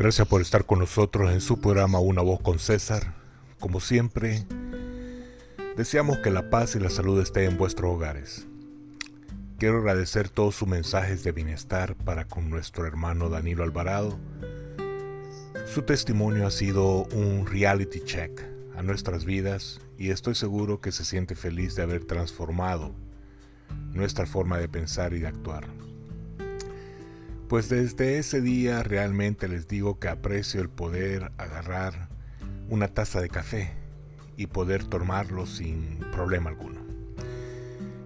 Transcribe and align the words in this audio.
Gracias 0.00 0.26
por 0.26 0.40
estar 0.40 0.64
con 0.64 0.78
nosotros 0.78 1.30
en 1.30 1.42
su 1.42 1.60
programa 1.60 2.00
Una 2.00 2.22
voz 2.22 2.40
con 2.40 2.58
César. 2.58 3.12
Como 3.58 3.80
siempre, 3.80 4.46
deseamos 5.76 6.16
que 6.20 6.30
la 6.30 6.48
paz 6.48 6.74
y 6.74 6.80
la 6.80 6.88
salud 6.88 7.20
estén 7.20 7.50
en 7.50 7.58
vuestros 7.58 7.96
hogares. 7.96 8.46
Quiero 9.58 9.76
agradecer 9.76 10.30
todos 10.30 10.54
sus 10.54 10.66
mensajes 10.66 11.22
de 11.22 11.32
bienestar 11.32 11.96
para 11.96 12.24
con 12.24 12.48
nuestro 12.48 12.86
hermano 12.86 13.28
Danilo 13.28 13.62
Alvarado. 13.62 14.18
Su 15.66 15.82
testimonio 15.82 16.46
ha 16.46 16.50
sido 16.50 17.04
un 17.12 17.44
reality 17.44 18.00
check 18.00 18.40
a 18.78 18.82
nuestras 18.82 19.26
vidas 19.26 19.82
y 19.98 20.12
estoy 20.12 20.34
seguro 20.34 20.80
que 20.80 20.92
se 20.92 21.04
siente 21.04 21.34
feliz 21.34 21.74
de 21.74 21.82
haber 21.82 22.06
transformado 22.06 22.94
nuestra 23.92 24.24
forma 24.24 24.56
de 24.56 24.66
pensar 24.66 25.12
y 25.12 25.18
de 25.18 25.26
actuar. 25.26 25.79
Pues 27.50 27.68
desde 27.68 28.18
ese 28.18 28.40
día 28.40 28.84
realmente 28.84 29.48
les 29.48 29.66
digo 29.66 29.98
que 29.98 30.06
aprecio 30.06 30.60
el 30.60 30.68
poder 30.68 31.32
agarrar 31.36 32.08
una 32.68 32.86
taza 32.86 33.20
de 33.20 33.28
café 33.28 33.72
y 34.36 34.46
poder 34.46 34.84
tomarlo 34.84 35.46
sin 35.46 35.98
problema 36.12 36.50
alguno. 36.50 36.78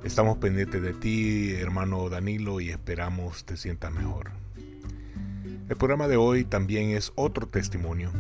Estamos 0.03 0.39
pendientes 0.39 0.81
de 0.81 0.95
ti, 0.95 1.53
hermano 1.57 2.09
Danilo, 2.09 2.59
y 2.63 2.71
esperamos 2.71 3.45
te 3.45 3.59
sientas 3.59 3.93
mejor. 3.93 4.31
El 5.69 5.77
programa 5.77 6.09
de 6.09 6.17
hoy 6.17 6.47
también 6.47 6.93
es 6.93 7.13
otro 7.15 7.47
testimonio 7.47 8.13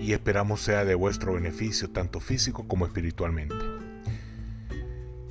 y 0.00 0.12
esperamos 0.12 0.60
sea 0.60 0.84
de 0.84 0.96
vuestro 0.96 1.34
beneficio 1.34 1.88
tanto 1.90 2.18
físico 2.18 2.66
como 2.66 2.84
espiritualmente. 2.84 3.67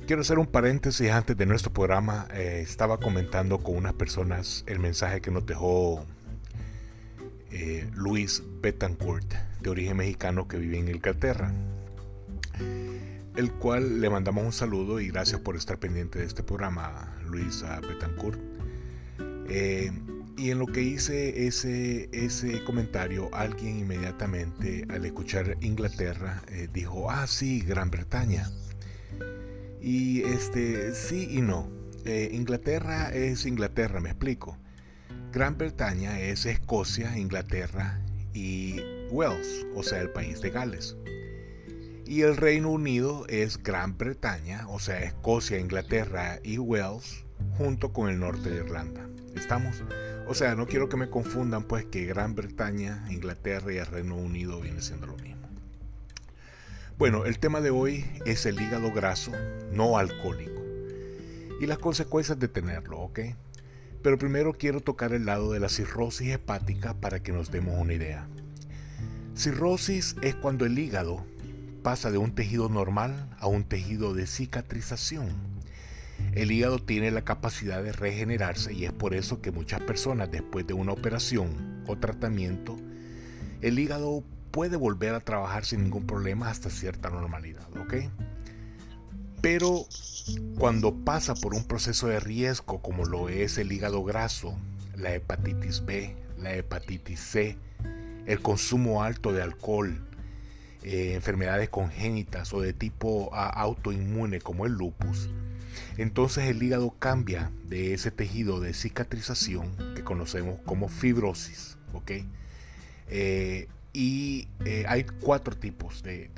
Quiero 0.08 0.22
hacer 0.22 0.38
un 0.38 0.46
paréntesis 0.46 1.10
antes 1.10 1.36
de 1.36 1.44
nuestro 1.44 1.70
programa. 1.70 2.26
Eh, 2.32 2.60
estaba 2.62 2.98
comentando 2.98 3.58
con 3.58 3.76
unas 3.76 3.92
personas 3.92 4.64
el 4.66 4.78
mensaje 4.78 5.20
que 5.20 5.30
nos 5.30 5.44
dejó 5.44 6.02
eh, 7.52 7.86
Luis 7.94 8.42
Betancourt, 8.62 9.30
de 9.60 9.68
origen 9.68 9.98
mexicano 9.98 10.48
que 10.48 10.56
vive 10.56 10.78
en 10.78 10.88
Inglaterra, 10.88 11.52
el 13.36 13.52
cual 13.52 14.00
le 14.00 14.08
mandamos 14.08 14.46
un 14.46 14.52
saludo 14.52 14.98
y 14.98 15.08
gracias 15.08 15.42
por 15.42 15.56
estar 15.56 15.76
pendiente 15.78 16.20
de 16.20 16.24
este 16.24 16.42
programa, 16.42 17.14
Luis 17.26 17.62
Betancourt. 17.86 18.40
Eh, 19.50 19.92
y 20.38 20.50
en 20.50 20.58
lo 20.58 20.68
que 20.68 20.80
hice 20.80 21.46
ese, 21.46 22.08
ese 22.12 22.64
comentario, 22.64 23.28
alguien 23.34 23.80
inmediatamente 23.80 24.86
al 24.88 25.04
escuchar 25.04 25.58
Inglaterra 25.60 26.44
dijo, 26.72 27.10
ah 27.10 27.26
sí, 27.26 27.60
Gran 27.60 27.90
Bretaña. 27.90 28.48
Y 29.80 30.22
este, 30.22 30.94
sí 30.94 31.28
y 31.30 31.40
no. 31.40 31.70
Eh, 32.04 32.30
Inglaterra 32.32 33.10
es 33.10 33.46
Inglaterra, 33.46 34.00
me 34.00 34.10
explico. 34.10 34.58
Gran 35.32 35.58
Bretaña 35.58 36.20
es 36.20 36.46
Escocia, 36.46 37.18
Inglaterra 37.18 38.00
y 38.32 38.80
Wales, 39.10 39.66
o 39.74 39.82
sea, 39.82 40.00
el 40.00 40.10
país 40.10 40.40
de 40.40 40.50
Gales. 40.50 40.96
Y 42.06 42.22
el 42.22 42.38
Reino 42.38 42.70
Unido 42.70 43.26
es 43.28 43.62
Gran 43.62 43.98
Bretaña, 43.98 44.66
o 44.68 44.78
sea, 44.78 45.02
Escocia, 45.02 45.58
Inglaterra 45.58 46.40
y 46.42 46.56
Wales, 46.56 47.24
junto 47.58 47.92
con 47.92 48.08
el 48.08 48.18
norte 48.18 48.48
de 48.48 48.64
Irlanda. 48.64 49.06
¿Estamos? 49.36 49.82
O 50.26 50.34
sea, 50.34 50.54
no 50.54 50.66
quiero 50.66 50.88
que 50.88 50.96
me 50.96 51.10
confundan, 51.10 51.64
pues 51.64 51.84
que 51.84 52.06
Gran 52.06 52.34
Bretaña, 52.34 53.04
Inglaterra 53.10 53.72
y 53.72 53.76
el 53.76 53.86
Reino 53.86 54.16
Unido 54.16 54.60
vienen 54.60 54.82
siendo 54.82 55.06
lo 55.06 55.16
mismo. 55.16 55.37
Bueno, 56.98 57.26
el 57.26 57.38
tema 57.38 57.60
de 57.60 57.70
hoy 57.70 58.04
es 58.26 58.44
el 58.44 58.60
hígado 58.60 58.90
graso 58.90 59.30
no 59.72 59.98
alcohólico 59.98 60.60
y 61.60 61.66
las 61.66 61.78
consecuencias 61.78 62.40
de 62.40 62.48
tenerlo, 62.48 62.98
¿ok? 62.98 63.20
Pero 64.02 64.18
primero 64.18 64.54
quiero 64.54 64.80
tocar 64.80 65.12
el 65.12 65.24
lado 65.24 65.52
de 65.52 65.60
la 65.60 65.68
cirrosis 65.68 66.30
hepática 66.30 66.94
para 66.94 67.22
que 67.22 67.30
nos 67.30 67.52
demos 67.52 67.78
una 67.78 67.94
idea. 67.94 68.26
Cirrosis 69.36 70.16
es 70.22 70.34
cuando 70.34 70.66
el 70.66 70.76
hígado 70.76 71.24
pasa 71.84 72.10
de 72.10 72.18
un 72.18 72.34
tejido 72.34 72.68
normal 72.68 73.30
a 73.38 73.46
un 73.46 73.62
tejido 73.62 74.12
de 74.12 74.26
cicatrización. 74.26 75.28
El 76.32 76.50
hígado 76.50 76.80
tiene 76.80 77.12
la 77.12 77.22
capacidad 77.22 77.80
de 77.80 77.92
regenerarse 77.92 78.72
y 78.72 78.86
es 78.86 78.92
por 78.92 79.14
eso 79.14 79.40
que 79.40 79.52
muchas 79.52 79.80
personas 79.82 80.32
después 80.32 80.66
de 80.66 80.74
una 80.74 80.94
operación 80.94 81.84
o 81.86 81.96
tratamiento, 81.96 82.76
el 83.60 83.78
hígado 83.78 84.24
puede 84.50 84.76
volver 84.76 85.14
a 85.14 85.20
trabajar 85.20 85.64
sin 85.64 85.84
ningún 85.84 86.06
problema 86.06 86.48
hasta 86.50 86.70
cierta 86.70 87.10
normalidad, 87.10 87.66
¿ok? 87.78 87.94
Pero 89.40 89.86
cuando 90.58 90.94
pasa 90.94 91.34
por 91.34 91.54
un 91.54 91.64
proceso 91.64 92.08
de 92.08 92.20
riesgo 92.20 92.82
como 92.82 93.04
lo 93.04 93.28
es 93.28 93.58
el 93.58 93.72
hígado 93.72 94.02
graso, 94.04 94.56
la 94.96 95.14
hepatitis 95.14 95.84
B, 95.84 96.16
la 96.38 96.54
hepatitis 96.54 97.20
C, 97.20 97.56
el 98.26 98.40
consumo 98.40 99.02
alto 99.02 99.32
de 99.32 99.42
alcohol, 99.42 100.04
eh, 100.82 101.14
enfermedades 101.14 101.68
congénitas 101.68 102.52
o 102.52 102.60
de 102.60 102.72
tipo 102.72 103.32
autoinmune 103.34 104.40
como 104.40 104.66
el 104.66 104.72
lupus, 104.72 105.30
entonces 105.96 106.44
el 106.48 106.62
hígado 106.62 106.94
cambia 106.98 107.50
de 107.64 107.94
ese 107.94 108.10
tejido 108.10 108.60
de 108.60 108.74
cicatrización 108.74 109.74
que 109.94 110.02
conocemos 110.02 110.58
como 110.64 110.88
fibrosis, 110.88 111.78
¿ok? 111.92 112.12
Eh, 113.08 113.68
y 113.98 114.46
eh, 114.64 114.84
hay 114.86 115.02
cuatro 115.02 115.56
tipos 115.56 116.04
de, 116.04 116.30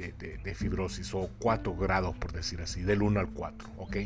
fibrosis 0.54 1.12
o 1.12 1.28
cuatro 1.38 1.76
grados, 1.76 2.16
por 2.16 2.32
decir 2.32 2.62
así, 2.62 2.80
del 2.80 3.02
1 3.02 3.20
al 3.20 3.28
4. 3.28 3.68
¿ok? 3.76 3.96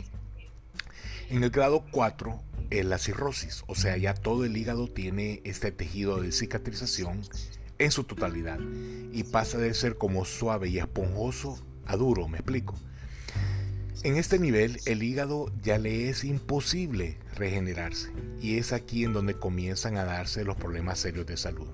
En 1.31 1.45
el 1.45 1.51
grado 1.51 1.85
4 1.93 2.43
es 2.71 2.85
la 2.85 2.99
cirrosis, 2.99 3.63
o 3.69 3.77
sea, 3.77 3.97
ya 3.97 4.13
todo 4.13 4.45
el 4.45 4.57
hígado 4.57 4.89
tiene 4.89 5.41
este 5.45 5.71
tejido 5.71 6.21
de 6.21 6.33
cicatrización 6.33 7.21
en 7.79 7.93
su 7.93 8.03
totalidad 8.03 8.59
y 9.13 9.23
pasa 9.23 9.57
de 9.59 9.73
ser 9.73 9.99
como 9.99 10.25
suave 10.25 10.69
y 10.69 10.79
esponjoso 10.79 11.65
a 11.87 11.95
duro, 11.95 12.27
me 12.27 12.39
explico. 12.39 12.75
En 14.03 14.17
este 14.17 14.41
nivel 14.41 14.81
el 14.85 15.05
hígado 15.05 15.53
ya 15.63 15.79
le 15.79 16.09
es 16.09 16.25
imposible 16.25 17.19
regenerarse 17.37 18.11
y 18.41 18.59
es 18.59 18.73
aquí 18.73 19.05
en 19.05 19.13
donde 19.13 19.35
comienzan 19.35 19.97
a 19.97 20.05
darse 20.05 20.43
los 20.43 20.57
problemas 20.57 20.99
serios 20.99 21.27
de 21.27 21.37
salud 21.37 21.69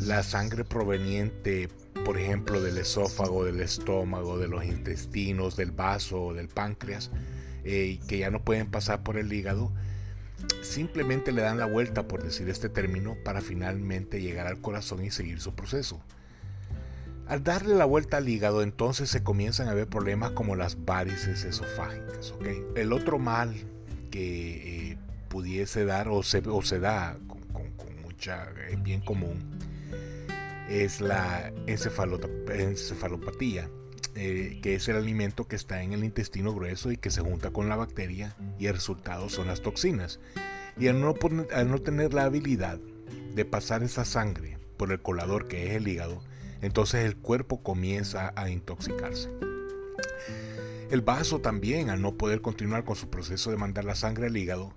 la 0.00 0.22
sangre 0.22 0.64
proveniente, 0.64 1.68
por 2.04 2.18
ejemplo, 2.18 2.60
del 2.60 2.78
esófago, 2.78 3.44
del 3.44 3.60
estómago, 3.60 4.38
de 4.38 4.48
los 4.48 4.64
intestinos, 4.64 5.56
del 5.56 5.72
vaso 5.72 6.32
del 6.32 6.48
páncreas, 6.48 7.10
eh, 7.64 7.98
que 8.08 8.18
ya 8.18 8.30
no 8.30 8.42
pueden 8.42 8.70
pasar 8.70 9.02
por 9.02 9.16
el 9.16 9.32
hígado, 9.32 9.72
simplemente 10.62 11.32
le 11.32 11.42
dan 11.42 11.58
la 11.58 11.66
vuelta, 11.66 12.08
por 12.08 12.22
decir 12.22 12.48
este 12.48 12.68
término, 12.68 13.16
para 13.24 13.40
finalmente 13.40 14.22
llegar 14.22 14.46
al 14.46 14.60
corazón 14.60 15.04
y 15.04 15.10
seguir 15.10 15.40
su 15.40 15.54
proceso. 15.54 16.00
Al 17.26 17.44
darle 17.44 17.76
la 17.76 17.84
vuelta 17.84 18.16
al 18.16 18.28
hígado, 18.28 18.62
entonces 18.62 19.08
se 19.08 19.22
comienzan 19.22 19.68
a 19.68 19.74
ver 19.74 19.86
problemas 19.86 20.32
como 20.32 20.56
las 20.56 20.84
varices 20.84 21.44
esofágicas. 21.44 22.34
El 22.74 22.92
otro 22.92 23.18
mal 23.18 23.54
que 24.10 24.90
eh, 24.90 24.98
pudiese 25.28 25.84
dar 25.84 26.08
o 26.08 26.24
se, 26.24 26.40
da 26.80 27.16
con, 27.28 28.02
mucha, 28.02 28.48
es 28.68 28.82
bien 28.82 29.00
común, 29.00 29.38
es 30.70 31.00
la 31.00 31.52
encefalopatía, 31.66 33.68
eh, 34.14 34.60
que 34.62 34.76
es 34.76 34.88
el 34.88 34.96
alimento 34.96 35.48
que 35.48 35.56
está 35.56 35.82
en 35.82 35.92
el 35.92 36.04
intestino 36.04 36.54
grueso 36.54 36.92
y 36.92 36.96
que 36.96 37.10
se 37.10 37.22
junta 37.22 37.50
con 37.50 37.68
la 37.68 37.74
bacteria 37.74 38.36
y 38.58 38.66
el 38.66 38.74
resultado 38.74 39.28
son 39.28 39.48
las 39.48 39.62
toxinas. 39.62 40.20
Y 40.78 40.86
al 40.86 41.00
no, 41.00 41.16
al 41.52 41.68
no 41.68 41.80
tener 41.80 42.14
la 42.14 42.22
habilidad 42.24 42.78
de 43.34 43.44
pasar 43.44 43.82
esa 43.82 44.04
sangre 44.04 44.58
por 44.76 44.92
el 44.92 45.02
colador 45.02 45.48
que 45.48 45.66
es 45.66 45.72
el 45.74 45.88
hígado, 45.88 46.22
entonces 46.62 47.04
el 47.04 47.16
cuerpo 47.16 47.64
comienza 47.64 48.32
a 48.36 48.48
intoxicarse. 48.48 49.28
El 50.90 51.00
vaso 51.02 51.40
también, 51.40 51.90
al 51.90 52.00
no 52.00 52.16
poder 52.16 52.42
continuar 52.42 52.84
con 52.84 52.94
su 52.94 53.10
proceso 53.10 53.50
de 53.50 53.56
mandar 53.56 53.84
la 53.84 53.96
sangre 53.96 54.26
al 54.26 54.36
hígado, 54.36 54.72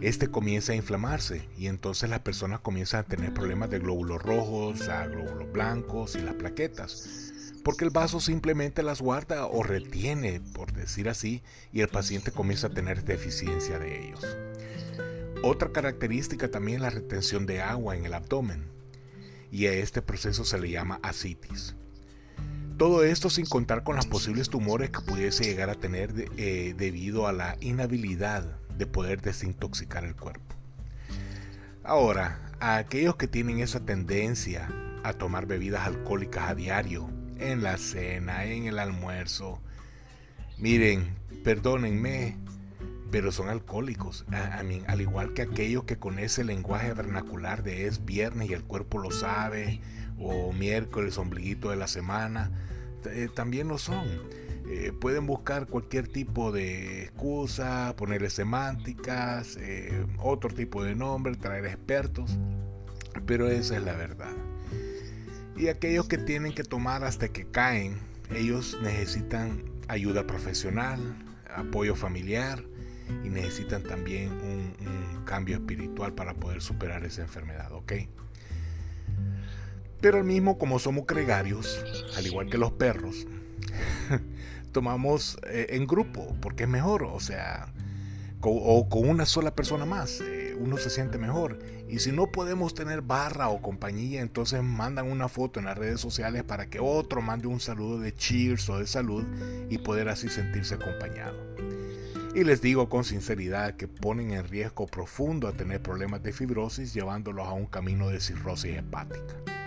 este 0.00 0.28
comienza 0.28 0.72
a 0.72 0.76
inflamarse 0.76 1.48
y 1.58 1.66
entonces 1.66 2.08
las 2.08 2.20
personas 2.20 2.60
comienzan 2.60 3.00
a 3.00 3.08
tener 3.08 3.34
problemas 3.34 3.70
de 3.70 3.80
glóbulos 3.80 4.22
rojos, 4.22 4.88
a 4.88 5.06
glóbulos 5.06 5.50
blancos 5.52 6.14
y 6.14 6.20
las 6.20 6.34
plaquetas. 6.34 7.32
Porque 7.64 7.84
el 7.84 7.90
vaso 7.90 8.20
simplemente 8.20 8.82
las 8.82 9.00
guarda 9.00 9.46
o 9.46 9.62
retiene, 9.62 10.40
por 10.54 10.72
decir 10.72 11.08
así, 11.08 11.42
y 11.72 11.80
el 11.80 11.88
paciente 11.88 12.30
comienza 12.30 12.68
a 12.68 12.70
tener 12.70 13.04
deficiencia 13.04 13.78
de 13.78 14.06
ellos. 14.06 14.24
Otra 15.42 15.72
característica 15.72 16.50
también 16.50 16.76
es 16.76 16.82
la 16.82 16.90
retención 16.90 17.46
de 17.46 17.60
agua 17.60 17.96
en 17.96 18.04
el 18.04 18.14
abdomen, 18.14 18.64
y 19.50 19.66
a 19.66 19.72
este 19.72 20.00
proceso 20.00 20.44
se 20.44 20.60
le 20.60 20.70
llama 20.70 21.00
asitis. 21.02 21.74
Todo 22.76 23.02
esto 23.02 23.28
sin 23.28 23.46
contar 23.46 23.82
con 23.82 23.96
los 23.96 24.06
posibles 24.06 24.48
tumores 24.48 24.90
que 24.90 25.00
pudiese 25.00 25.44
llegar 25.44 25.68
a 25.68 25.74
tener 25.74 26.30
eh, 26.36 26.74
debido 26.76 27.26
a 27.26 27.32
la 27.32 27.56
inhabilidad 27.60 28.60
de 28.78 28.86
poder 28.86 29.20
desintoxicar 29.20 30.04
el 30.04 30.14
cuerpo. 30.14 30.54
Ahora, 31.84 32.40
a 32.60 32.76
aquellos 32.76 33.16
que 33.16 33.28
tienen 33.28 33.60
esa 33.60 33.80
tendencia 33.80 34.68
a 35.04 35.12
tomar 35.12 35.46
bebidas 35.46 35.86
alcohólicas 35.86 36.50
a 36.50 36.54
diario, 36.54 37.10
en 37.38 37.62
la 37.62 37.78
cena, 37.78 38.44
en 38.44 38.66
el 38.66 38.78
almuerzo, 38.78 39.60
miren, 40.58 41.16
perdónenme, 41.44 42.36
pero 43.10 43.32
son 43.32 43.48
alcohólicos. 43.48 44.26
al 44.30 45.00
igual 45.00 45.32
que 45.32 45.42
aquellos 45.42 45.84
que 45.84 45.98
con 45.98 46.18
ese 46.18 46.44
lenguaje 46.44 46.92
vernacular 46.92 47.62
de 47.62 47.86
es 47.86 48.04
viernes 48.04 48.50
y 48.50 48.54
el 48.54 48.64
cuerpo 48.64 48.98
lo 48.98 49.10
sabe, 49.10 49.80
o 50.18 50.52
miércoles, 50.52 51.16
ombliguito 51.16 51.70
de 51.70 51.76
la 51.76 51.86
semana, 51.86 52.50
eh, 53.06 53.28
también 53.34 53.68
lo 53.68 53.78
son. 53.78 54.06
Eh, 54.70 54.92
pueden 54.92 55.26
buscar 55.26 55.66
cualquier 55.66 56.08
tipo 56.08 56.52
de 56.52 57.04
excusa, 57.04 57.94
ponerle 57.96 58.28
semánticas, 58.28 59.56
eh, 59.58 60.04
otro 60.18 60.50
tipo 60.50 60.84
de 60.84 60.94
nombre, 60.94 61.34
traer 61.36 61.64
expertos, 61.64 62.38
pero 63.24 63.48
esa 63.48 63.76
es 63.76 63.82
la 63.82 63.94
verdad. 63.94 64.34
Y 65.56 65.68
aquellos 65.68 66.06
que 66.06 66.18
tienen 66.18 66.52
que 66.52 66.64
tomar 66.64 67.02
hasta 67.02 67.28
que 67.28 67.46
caen, 67.46 67.98
ellos 68.30 68.78
necesitan 68.82 69.64
ayuda 69.88 70.26
profesional, 70.26 71.00
apoyo 71.56 71.96
familiar, 71.96 72.62
y 73.24 73.30
necesitan 73.30 73.82
también 73.82 74.32
un, 74.32 75.24
cambio 75.24 75.56
espiritual 75.56 76.14
para 76.14 76.32
poder 76.32 76.62
superar 76.62 77.04
esa 77.04 77.20
enfermedad, 77.20 77.70
¿ok? 77.72 77.92
Pero 80.00 80.16
al 80.16 80.24
mismo 80.24 80.56
como 80.56 80.78
somos 80.78 81.06
gregarios, 81.06 81.84
al 82.16 82.26
igual 82.26 82.48
que 82.48 82.56
los 82.56 82.72
perros, 82.72 83.26
tomamos 84.72 85.38
eh, 85.46 85.66
en 85.70 85.86
grupo, 85.86 86.36
porque 86.40 86.64
es 86.64 86.68
mejor, 86.68 87.04
o 87.04 87.20
sea, 87.20 87.72
o 88.40 88.88
con 88.88 89.08
una 89.08 89.26
sola 89.26 89.54
persona 89.54 89.84
más, 89.84 90.20
eh, 90.20 90.56
uno 90.58 90.76
se 90.76 90.90
siente 90.90 91.18
mejor. 91.18 91.58
Y 91.88 92.00
si 92.00 92.12
no 92.12 92.30
podemos 92.30 92.74
tener 92.74 93.02
barra 93.02 93.48
o 93.48 93.60
compañía, 93.60 94.20
entonces 94.20 94.62
mandan 94.62 95.10
una 95.10 95.28
foto 95.28 95.58
en 95.58 95.66
las 95.66 95.78
redes 95.78 96.00
sociales 96.00 96.44
para 96.44 96.68
que 96.68 96.78
otro 96.80 97.22
mande 97.22 97.48
un 97.48 97.60
saludo 97.60 97.98
de 97.98 98.14
cheers 98.14 98.68
o 98.68 98.78
de 98.78 98.86
salud 98.86 99.24
y 99.68 99.78
poder 99.78 100.08
así 100.08 100.28
sentirse 100.28 100.74
acompañado. 100.74 101.36
Y 102.34 102.44
les 102.44 102.60
digo 102.60 102.88
con 102.88 103.04
sinceridad 103.04 103.74
que 103.74 103.88
ponen 103.88 104.32
en 104.32 104.46
riesgo 104.46 104.86
profundo 104.86 105.48
a 105.48 105.52
tener 105.52 105.82
problemas 105.82 106.22
de 106.22 106.32
fibrosis 106.32 106.92
llevándolos 106.92 107.46
a 107.46 107.52
un 107.52 107.66
camino 107.66 108.10
de 108.10 108.20
cirrosis 108.20 108.76
hepática. 108.76 109.57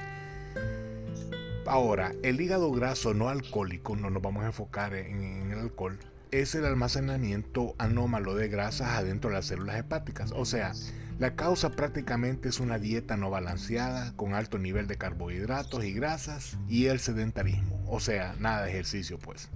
Ahora, 1.71 2.13
el 2.21 2.41
hígado 2.41 2.69
graso 2.73 3.13
no 3.13 3.29
alcohólico, 3.29 3.95
no 3.95 4.09
nos 4.09 4.21
vamos 4.21 4.43
a 4.43 4.47
enfocar 4.47 4.93
en, 4.93 5.53
el 5.53 5.57
alcohol, 5.57 5.97
es 6.29 6.53
el 6.53 6.65
almacenamiento 6.65 7.75
anómalo 7.77 8.35
de 8.35 8.49
grasas 8.49 8.89
adentro 8.89 9.29
de 9.29 9.37
las 9.37 9.45
células 9.45 9.77
hepáticas. 9.77 10.33
O 10.35 10.43
sea, 10.43 10.73
la 11.17 11.37
causa 11.37 11.69
prácticamente 11.69 12.49
es 12.49 12.59
una 12.59 12.77
dieta 12.77 13.15
no 13.15 13.29
balanceada, 13.29 14.13
con 14.17 14.33
alto 14.33 14.57
nivel 14.57 14.85
de 14.87 14.97
carbohidratos 14.97 15.85
y 15.85 15.93
grasas, 15.93 16.57
y 16.67 16.87
el 16.87 16.99
sedentarismo. 16.99 17.81
O 17.87 18.01
sea, 18.01 18.35
nada 18.37 18.63
de 18.63 18.71
ejercicio 18.71 19.17
pues. 19.17 19.47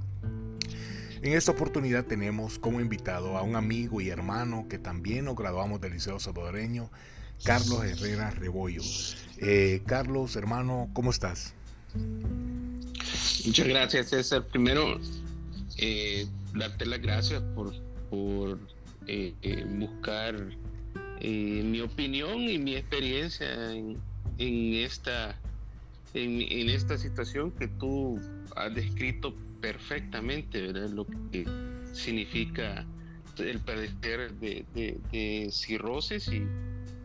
En 1.21 1.33
esta 1.33 1.51
oportunidad 1.51 2.05
tenemos 2.05 2.59
como 2.59 2.79
invitado 2.79 3.37
a 3.37 3.41
un 3.41 3.57
amigo 3.57 3.99
y 3.99 4.07
hermano 4.07 4.67
que 4.69 4.79
también 4.79 5.25
nos 5.25 5.35
graduamos 5.35 5.81
del 5.81 5.91
Liceo 5.91 6.17
Salvadoreño, 6.21 6.89
Carlos 7.43 7.83
Herrera 7.83 8.31
Rebollo. 8.31 8.83
Eh, 9.39 9.83
Carlos, 9.85 10.37
hermano, 10.37 10.89
¿cómo 10.93 11.11
estás? 11.11 11.55
Muchas 13.45 13.67
gracias, 13.67 14.09
César. 14.09 14.45
Primero, 14.47 14.99
eh, 15.77 16.27
darte 16.53 16.85
las 16.85 17.01
gracias 17.01 17.41
por, 17.55 17.73
por 18.09 18.59
eh, 19.07 19.33
buscar 19.77 20.35
mi 21.21 21.79
opinión 21.81 22.41
y 22.41 22.59
mi 22.59 22.75
experiencia 22.75 23.73
en, 23.73 23.97
esta, 24.37 25.39
en, 26.13 26.41
en 26.41 26.69
esta 26.69 26.97
situación 26.97 27.51
que 27.51 27.67
tú 27.67 28.19
has 28.55 28.75
descrito 28.75 29.33
perfectamente 29.61 30.61
¿verdad? 30.61 30.89
lo 30.89 31.07
que 31.31 31.45
significa 31.93 32.85
el 33.39 33.59
padecer 33.59 34.31
de, 34.35 35.49
cirrosis 35.51 36.27
y, 36.27 36.43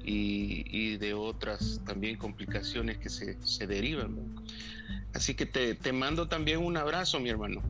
y, 0.05 0.97
de 0.97 1.14
otras 1.14 1.81
también 1.87 2.17
complicaciones 2.17 2.99
que 2.99 3.08
se, 3.08 3.38
se 3.43 3.67
derivan. 3.67 4.17
Así 5.14 5.35
que 5.35 5.47
te, 5.47 5.75
te, 5.75 5.93
mando 5.93 6.29
también 6.29 6.58
un 6.58 6.76
abrazo, 6.76 7.20
mi 7.20 7.31
hermano. 7.31 7.62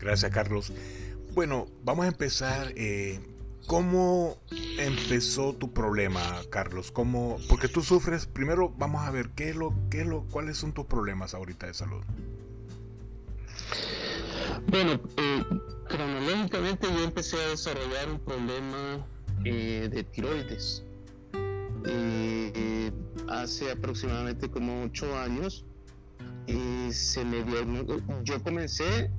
Gracias, 0.00 0.30
Carlos. 0.32 0.72
Bueno, 1.34 1.66
vamos 1.84 2.04
a 2.04 2.08
empezar. 2.08 2.72
Eh, 2.76 3.20
¿Cómo 3.68 4.38
empezó 4.78 5.52
tu 5.52 5.74
problema, 5.74 6.40
Carlos? 6.48 6.90
¿Cómo, 6.90 7.38
porque 7.50 7.68
tú 7.68 7.82
sufres, 7.82 8.24
primero 8.24 8.72
vamos 8.78 9.06
a 9.06 9.10
ver 9.10 9.28
qué 9.36 9.50
es 9.50 9.56
lo, 9.56 9.74
qué 9.90 10.00
es 10.00 10.06
lo, 10.06 10.22
cuáles 10.30 10.56
son 10.56 10.72
tus 10.72 10.86
problemas 10.86 11.34
ahorita 11.34 11.66
de 11.66 11.74
salud. 11.74 12.02
Bueno, 14.68 14.98
eh, 15.18 15.44
cronológicamente 15.86 16.86
yo 16.90 17.04
empecé 17.04 17.36
a 17.36 17.48
desarrollar 17.48 18.08
un 18.08 18.18
problema 18.20 19.06
eh, 19.44 19.90
de 19.92 20.02
tiroides. 20.02 20.82
Eh, 23.48 23.50
hace 23.50 23.70
aproximadamente 23.70 24.50
como 24.50 24.84
ocho 24.84 25.16
años 25.18 25.64
se 26.90 27.24
me 27.24 27.44
yo 28.24 28.42
comencé 28.42 29.10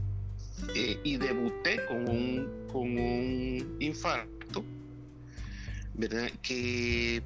y 1.04 1.18
debuté 1.18 1.86
con 1.88 2.10
un, 2.10 2.68
con 2.72 2.98
un 2.98 3.78
infarto, 3.80 4.64
¿verdad? 5.96 6.30
Que 6.42 7.24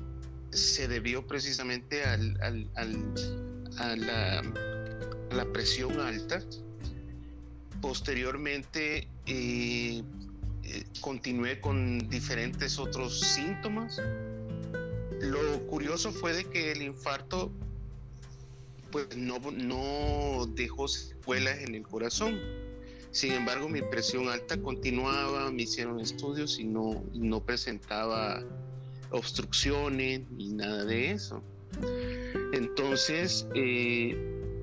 se 0.51 0.88
debió 0.88 1.25
precisamente 1.25 2.03
al, 2.03 2.38
a, 3.77 3.95
la, 3.95 4.39
a 4.39 5.35
la 5.35 5.45
presión 5.51 6.00
alta 6.00 6.41
Posteriormente 7.81 9.07
eh, 9.25 10.03
eh, 10.63 10.83
continué 11.01 11.59
con 11.59 12.07
diferentes 12.09 12.79
otros 12.79 13.19
síntomas. 13.19 14.01
Lo 15.23 15.65
curioso 15.67 16.11
fue 16.11 16.33
de 16.33 16.45
que 16.45 16.71
el 16.71 16.81
infarto 16.81 17.51
pues 18.91 19.15
no, 19.17 19.39
no 19.39 20.45
dejó 20.53 20.87
secuelas 20.87 21.59
en 21.59 21.75
el 21.75 21.83
corazón. 21.83 22.39
Sin 23.11 23.31
embargo, 23.31 23.69
mi 23.69 23.81
presión 23.81 24.27
alta 24.27 24.61
continuaba, 24.61 25.51
me 25.51 25.63
hicieron 25.63 25.99
estudios 25.99 26.59
y 26.59 26.65
no, 26.65 27.03
no 27.13 27.43
presentaba 27.43 28.43
obstrucciones 29.11 30.21
ni 30.31 30.49
nada 30.49 30.83
de 30.83 31.11
eso. 31.11 31.41
Entonces, 32.53 33.47
eh, 33.55 34.15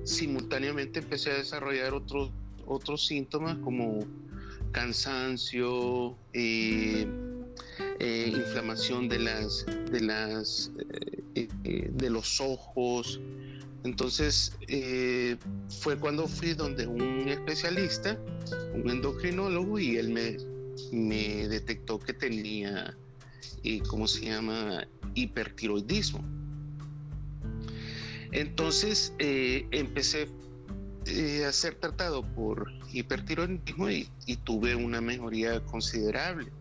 simultáneamente 0.03 0.99
empecé 0.99 1.31
a 1.31 1.35
desarrollar 1.35 1.93
otros 1.93 3.05
síntomas 3.05 3.57
como 3.57 4.05
cansancio, 4.71 6.15
eh, 6.33 7.07
eh, 8.01 8.33
inflamación 8.33 9.07
de 9.07 9.19
las 9.19 9.65
de 9.91 9.99
las 10.01 10.71
eh, 11.35 11.89
de 11.93 12.09
los 12.09 12.41
ojos. 12.41 13.19
Entonces 13.83 14.55
fue 15.79 15.97
cuando 15.97 16.27
fui 16.27 16.53
donde 16.53 16.85
un 16.85 17.27
especialista, 17.27 18.19
un 18.75 18.87
endocrinólogo, 18.89 19.79
y 19.79 19.97
él 19.97 20.09
me, 20.09 20.37
me 20.91 21.47
detectó 21.47 21.97
que 21.97 22.13
tenía, 22.13 22.95
¿cómo 23.87 24.07
se 24.07 24.25
llama?, 24.25 24.87
hipertiroidismo. 25.15 26.23
Entonces 28.31 29.13
empecé 29.17 30.27
eh, 31.07 31.45
a 31.45 31.51
ser 31.51 31.75
tratado 31.75 32.21
por 32.21 32.71
hipertiroidismo 32.93 33.89
y, 33.89 34.07
tuve 34.43 34.75
una 34.75 35.01
mejoría 35.01 35.59
considerable. 35.65 36.51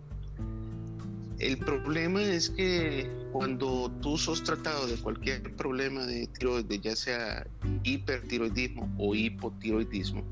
El 1.40 1.56
problema 1.56 2.23
es 2.23 2.50
que 2.50 3.11
cuando 3.32 3.90
tú 4.02 4.18
sos 4.18 4.44
tratado 4.44 4.87
de 4.87 4.97
cualquier 4.97 5.56
problema 5.56 6.04
de 6.04 6.26
tiroides, 6.26 6.80
ya 6.82 6.94
sea 6.94 7.47
hipertiroidismo 7.82 8.94
o 8.99 9.14
hipotiroidismo, 9.14 10.23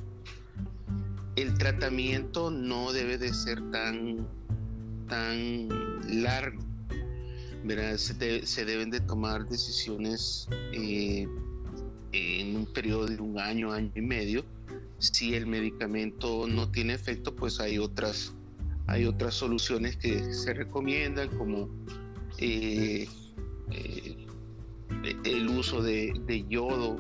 el 1.36 1.54
tratamiento 1.54 2.50
no 2.50 2.92
debe 2.92 3.16
de 3.16 3.32
ser 3.32 3.58
tan, 3.70 4.28
tan 5.08 5.68
largo. 6.22 6.62
Se, 7.96 8.46
se, 8.46 8.64
deben 8.66 8.90
de 8.90 9.00
tomar 9.00 9.48
decisiones 9.48 10.46
eh, 10.72 11.26
en 12.12 12.56
un 12.56 12.66
periodo 12.66 13.06
de 13.06 13.16
un 13.20 13.38
año, 13.38 13.72
año 13.72 13.90
y 13.94 14.02
medio. 14.02 14.44
Si 14.98 15.34
el 15.34 15.46
medicamento 15.46 16.46
no 16.46 16.70
tiene 16.70 16.94
efecto, 16.94 17.34
pues 17.34 17.60
hay 17.60 17.78
otras, 17.78 18.34
hay 18.88 19.04
otras 19.04 19.34
soluciones 19.34 19.96
que 19.96 20.32
se 20.32 20.52
recomiendan, 20.54 21.28
como 21.38 21.68
eh, 22.38 23.06
eh, 23.70 24.26
el 25.24 25.48
uso 25.48 25.82
de, 25.82 26.44
yodo 26.48 26.96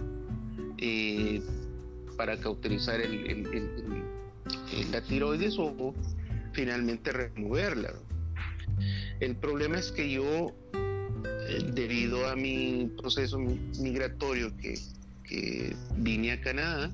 eh, 0.78 1.42
para 2.16 2.38
cauterizar 2.38 3.00
el, 3.00 3.44
la 4.92 5.00
tiroides 5.02 5.58
o, 5.58 5.94
finalmente 6.52 7.12
removerla. 7.12 7.92
El 9.20 9.36
problema 9.36 9.78
es 9.78 9.90
que 9.90 10.10
yo, 10.10 10.54
debido 11.74 12.28
a 12.28 12.36
mi 12.36 12.90
proceso 12.96 13.38
migratorio 13.38 14.56
que 14.56 14.74
que 15.28 15.76
vine 15.96 16.32
a 16.32 16.40
Canadá, 16.40 16.90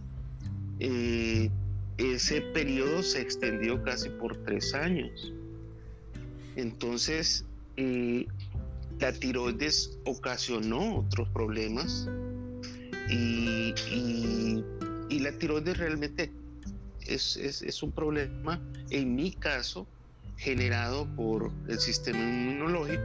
eh, 0.80 1.50
ese 1.98 2.40
periodo 2.40 3.02
se 3.02 3.20
extendió 3.20 3.82
casi 3.82 4.08
por 4.08 4.36
tres 4.44 4.74
años. 4.74 5.32
Entonces, 6.56 7.44
eh, 7.76 8.26
la 9.00 9.12
tiroides 9.12 9.98
ocasionó 10.04 10.98
otros 10.98 11.28
problemas 11.30 12.08
y, 13.08 13.74
la 15.10 15.32
tiroides 15.38 15.78
realmente 15.78 16.30
es, 17.06 17.36
es, 17.36 17.82
un 17.82 17.92
problema, 17.92 18.60
en 18.90 19.14
mi 19.14 19.32
caso, 19.32 19.86
generado 20.36 21.06
por 21.16 21.50
el 21.68 21.78
sistema 21.78 22.18
inmunológico 22.18 23.02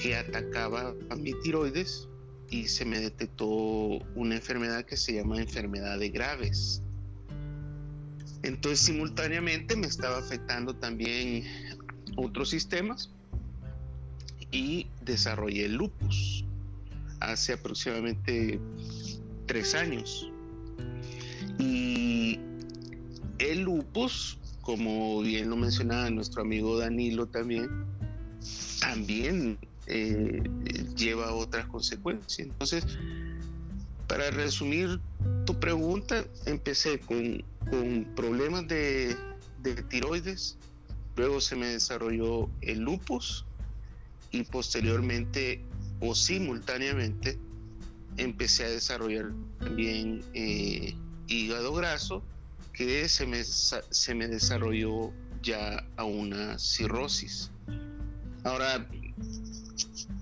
que 0.00 0.14
atacaba 0.14 0.94
a 1.10 1.16
mi 1.16 1.32
tiroides 1.42 2.08
y 2.50 2.68
se 2.68 2.84
me 2.84 3.00
detectó 3.00 3.48
una 3.48 4.36
enfermedad 4.36 4.84
que 4.84 4.96
se 4.96 5.14
llama 5.14 5.40
enfermedad 5.40 5.98
de 5.98 6.10
Graves. 6.10 6.82
Entonces 8.42 8.80
simultáneamente 8.80 9.76
me 9.76 9.86
estaba 9.86 10.18
afectando 10.18 10.74
también 10.74 11.44
otros 12.16 12.50
sistemas 12.50 13.10
y 14.50 14.86
desarrollé 15.04 15.66
el 15.66 15.74
lupus 15.74 16.44
hace 17.20 17.52
aproximadamente 17.52 18.58
tres 19.46 19.74
años. 19.74 20.30
Y 21.58 22.38
el 23.38 23.62
lupus, 23.62 24.38
como 24.62 25.20
bien 25.20 25.50
lo 25.50 25.56
mencionaba 25.56 26.08
nuestro 26.10 26.42
amigo 26.42 26.78
Danilo 26.78 27.26
también, 27.26 27.68
también 28.80 29.58
eh, 29.86 30.42
lleva 30.96 31.34
otras 31.34 31.66
consecuencias. 31.66 32.38
Entonces, 32.38 32.86
para 34.06 34.30
resumir 34.30 35.00
tu 35.46 35.58
pregunta, 35.58 36.24
empecé 36.46 36.98
con, 37.00 37.44
problemas 38.16 38.66
de, 38.68 39.16
de 39.62 39.74
tiroides, 39.84 40.58
luego 41.16 41.40
se 41.40 41.56
me 41.56 41.66
desarrolló 41.66 42.50
el 42.60 42.80
lupus 42.80 43.44
y 44.30 44.42
posteriormente 44.44 45.62
o 46.00 46.14
simultáneamente 46.14 47.38
empecé 48.16 48.64
a 48.64 48.70
desarrollar 48.70 49.32
también 49.58 50.22
eh, 50.34 50.94
hígado 51.26 51.72
graso 51.72 52.22
que 52.72 53.08
se 53.08 53.26
me, 53.26 53.42
se 53.44 54.14
me 54.14 54.28
desarrolló 54.28 55.12
ya 55.42 55.86
a 55.96 56.04
una 56.04 56.58
cirrosis. 56.58 57.50
Ahora, 58.44 58.88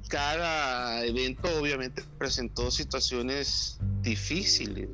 cada 0.08 1.04
evento 1.04 1.48
obviamente 1.60 2.02
presentó 2.18 2.70
situaciones 2.70 3.78
difíciles. 4.02 4.88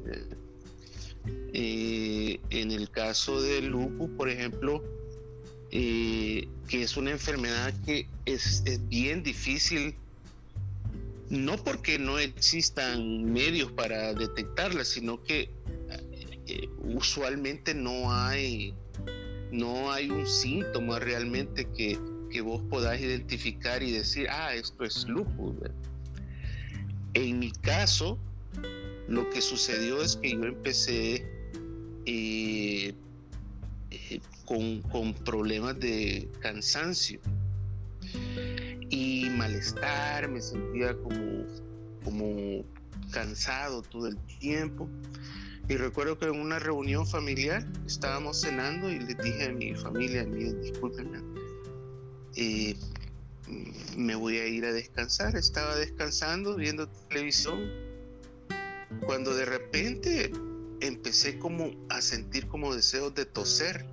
Eh, 1.26 2.40
en 2.50 2.72
el 2.72 2.90
caso 2.90 3.40
del 3.40 3.68
lupus, 3.68 4.10
por 4.16 4.28
ejemplo, 4.28 4.82
eh, 5.70 6.48
que 6.68 6.82
es 6.82 6.96
una 6.96 7.10
enfermedad 7.10 7.72
que 7.84 8.08
es, 8.26 8.64
bien 8.88 9.22
difícil, 9.22 9.94
no 11.30 11.56
porque 11.56 11.98
no 11.98 12.18
existan 12.18 13.32
medios 13.32 13.72
para 13.72 14.14
detectarla, 14.14 14.84
sino 14.84 15.22
que 15.22 15.50
eh, 16.46 16.68
usualmente 16.82 17.74
no 17.74 18.12
hay, 18.12 18.74
no 19.50 19.90
hay 19.92 20.10
un 20.10 20.26
síntoma 20.26 20.98
realmente 20.98 21.66
que, 21.76 21.98
que 22.30 22.40
vos 22.40 22.62
podáis 22.68 23.00
identificar 23.00 23.82
y 23.82 23.92
decir, 23.92 24.28
ah, 24.28 24.54
esto 24.54 24.84
es 24.84 25.06
lupus. 25.08 25.54
En 27.14 27.38
mi 27.38 27.52
caso, 27.52 28.18
lo 29.08 29.28
que 29.30 29.40
sucedió 29.40 30.02
es 30.02 30.16
que 30.16 30.32
yo 30.32 30.44
empecé 30.44 31.26
eh, 32.06 32.94
eh, 33.90 34.20
con, 34.44 35.14
problemas 35.24 35.78
de 35.80 36.28
cansancio 36.40 37.20
y 38.90 39.28
malestar, 39.30 40.28
me 40.28 40.40
sentía 40.40 40.96
como, 40.96 41.46
como 42.04 42.64
cansado 43.10 43.82
todo 43.82 44.08
el 44.08 44.16
tiempo. 44.38 44.88
Y 45.68 45.76
recuerdo 45.76 46.18
que 46.18 46.26
en 46.26 46.38
una 46.38 46.58
reunión 46.58 47.06
familiar 47.06 47.66
estábamos 47.86 48.42
cenando 48.42 48.90
y 48.90 48.98
le 48.98 49.14
dije 49.14 49.46
a 49.46 49.52
mi 49.52 49.74
familia, 49.74 50.24
miren, 50.24 50.60
discúlpenme, 50.60 51.20
eh, 52.36 52.76
me 53.96 54.14
voy 54.14 54.38
a 54.38 54.46
ir 54.46 54.64
a 54.66 54.72
descansar. 54.72 55.36
Estaba 55.36 55.76
descansando, 55.76 56.56
viendo 56.56 56.88
televisión, 57.08 57.60
cuando 59.06 59.34
de 59.34 59.44
repente 59.44 60.32
empecé 60.80 61.38
como 61.38 61.70
a 61.88 62.00
sentir 62.00 62.46
como 62.48 62.74
deseos 62.74 63.14
de 63.14 63.24
toser. 63.24 63.86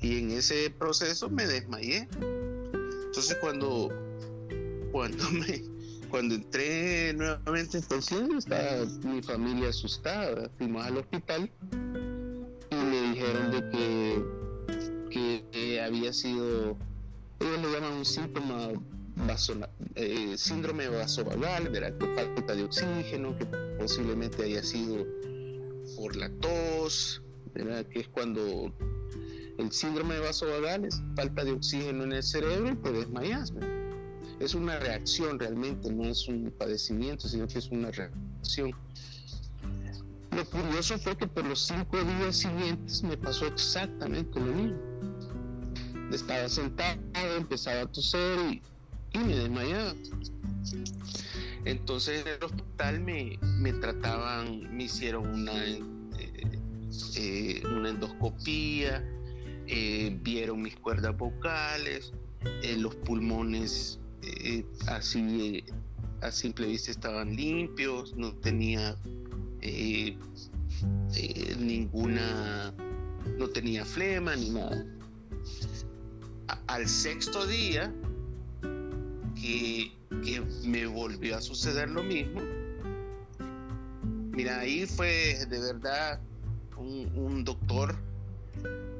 Y 0.00 0.18
en 0.18 0.32
ese 0.32 0.70
proceso 0.70 1.30
me 1.30 1.46
desmayé. 1.46 2.08
Entonces 3.06 3.36
cuando, 3.40 3.88
cuando 4.90 5.30
me, 5.30 5.62
cuando 6.10 6.34
entré 6.34 7.12
nuevamente 7.14 7.78
en 7.78 7.84
tensión, 7.84 8.36
estaba 8.36 8.84
mi 9.04 9.22
familia 9.22 9.68
asustada. 9.68 10.50
Fuimos 10.58 10.84
al 10.84 10.98
hospital 10.98 11.50
y 12.70 12.74
me 12.74 13.02
dijeron 13.10 13.50
de 13.50 13.70
que, 15.10 15.44
que 15.52 15.80
había 15.80 16.12
sido 16.12 16.76
ellos 17.42 17.60
le 17.60 17.72
llaman 17.72 17.92
un 17.94 18.04
síntoma 18.04 18.68
eh, 19.94 20.34
síndrome 20.36 20.88
vasovagal, 20.88 21.70
falta 22.14 22.54
de 22.54 22.64
oxígeno, 22.64 23.36
que 23.36 23.46
posiblemente 23.78 24.44
haya 24.44 24.62
sido 24.62 25.06
por 25.96 26.16
la 26.16 26.30
tos, 26.40 27.22
¿verdad? 27.54 27.84
que 27.86 28.00
es 28.00 28.08
cuando 28.08 28.72
el 29.58 29.72
síndrome 29.72 30.18
vasovagal 30.18 30.84
es 30.84 31.00
falta 31.14 31.44
de 31.44 31.52
oxígeno 31.52 32.04
en 32.04 32.12
el 32.12 32.22
cerebro 32.22 32.70
y 32.70 32.76
te 32.76 32.92
desmayas. 32.92 33.52
Es 34.40 34.54
una 34.54 34.78
reacción 34.78 35.38
realmente, 35.38 35.90
no 35.92 36.04
es 36.04 36.26
un 36.28 36.52
padecimiento, 36.58 37.28
sino 37.28 37.46
que 37.46 37.58
es 37.58 37.68
una 37.70 37.90
reacción. 37.90 38.72
Lo 40.34 40.44
curioso 40.46 40.98
fue 40.98 41.16
que 41.16 41.26
por 41.26 41.44
los 41.44 41.66
cinco 41.66 41.98
días 42.02 42.36
siguientes 42.36 43.02
me 43.02 43.16
pasó 43.16 43.46
exactamente 43.46 44.40
lo 44.40 44.46
mismo 44.46 44.92
estaba 46.14 46.48
sentado, 46.48 47.00
empezaba 47.36 47.82
a 47.82 47.86
toser 47.86 48.38
y, 48.52 48.62
me 49.18 49.36
desmayaba. 49.36 49.94
Entonces 51.64 52.22
en 52.22 52.28
el 52.28 52.42
hospital 52.42 53.00
me, 53.00 53.38
me 53.58 53.72
trataban, 53.74 54.76
me 54.76 54.84
hicieron 54.84 55.28
una, 55.28 55.64
eh, 55.64 55.80
eh, 57.16 57.62
una 57.66 57.90
endoscopía, 57.90 59.04
eh, 59.68 60.18
vieron 60.22 60.62
mis 60.62 60.76
cuerdas 60.76 61.16
vocales, 61.16 62.12
los 62.78 62.96
pulmones 62.96 64.00
así 64.88 65.64
a 66.20 66.30
simple 66.32 66.66
vista 66.66 66.90
estaban 66.90 67.36
limpios, 67.36 68.16
no 68.16 68.34
tenía 68.34 68.96
ninguna, 71.60 72.74
no 73.38 73.48
tenía 73.48 73.84
flema 73.84 74.34
ni 74.34 74.50
nada 74.50 74.84
al 76.66 76.88
sexto 76.88 77.46
día 77.46 77.94
que, 79.42 79.92
me 80.64 80.86
volvió 80.86 81.36
a 81.36 81.40
suceder 81.40 81.90
lo 81.90 82.02
mismo. 82.02 82.40
Mira, 84.30 84.60
ahí 84.60 84.86
fue 84.86 85.44
de 85.48 85.58
verdad 85.58 86.20
un, 86.76 87.44
doctor 87.44 87.96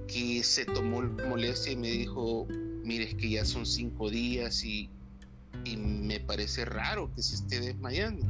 que 0.09 0.43
se 0.43 0.65
tomó 0.65 1.03
molestia 1.03 1.73
y 1.73 1.77
me 1.77 1.91
dijo, 1.91 2.47
mire, 2.83 3.05
es 3.05 3.15
que 3.15 3.31
ya 3.31 3.45
son 3.45 3.65
cinco 3.65 4.11
días 4.11 4.65
y, 4.65 4.91
me 5.79 6.19
parece 6.19 6.65
raro 6.65 7.13
que 7.15 7.23
se 7.23 7.37
esté 7.37 7.61
desmayando. 7.61 8.27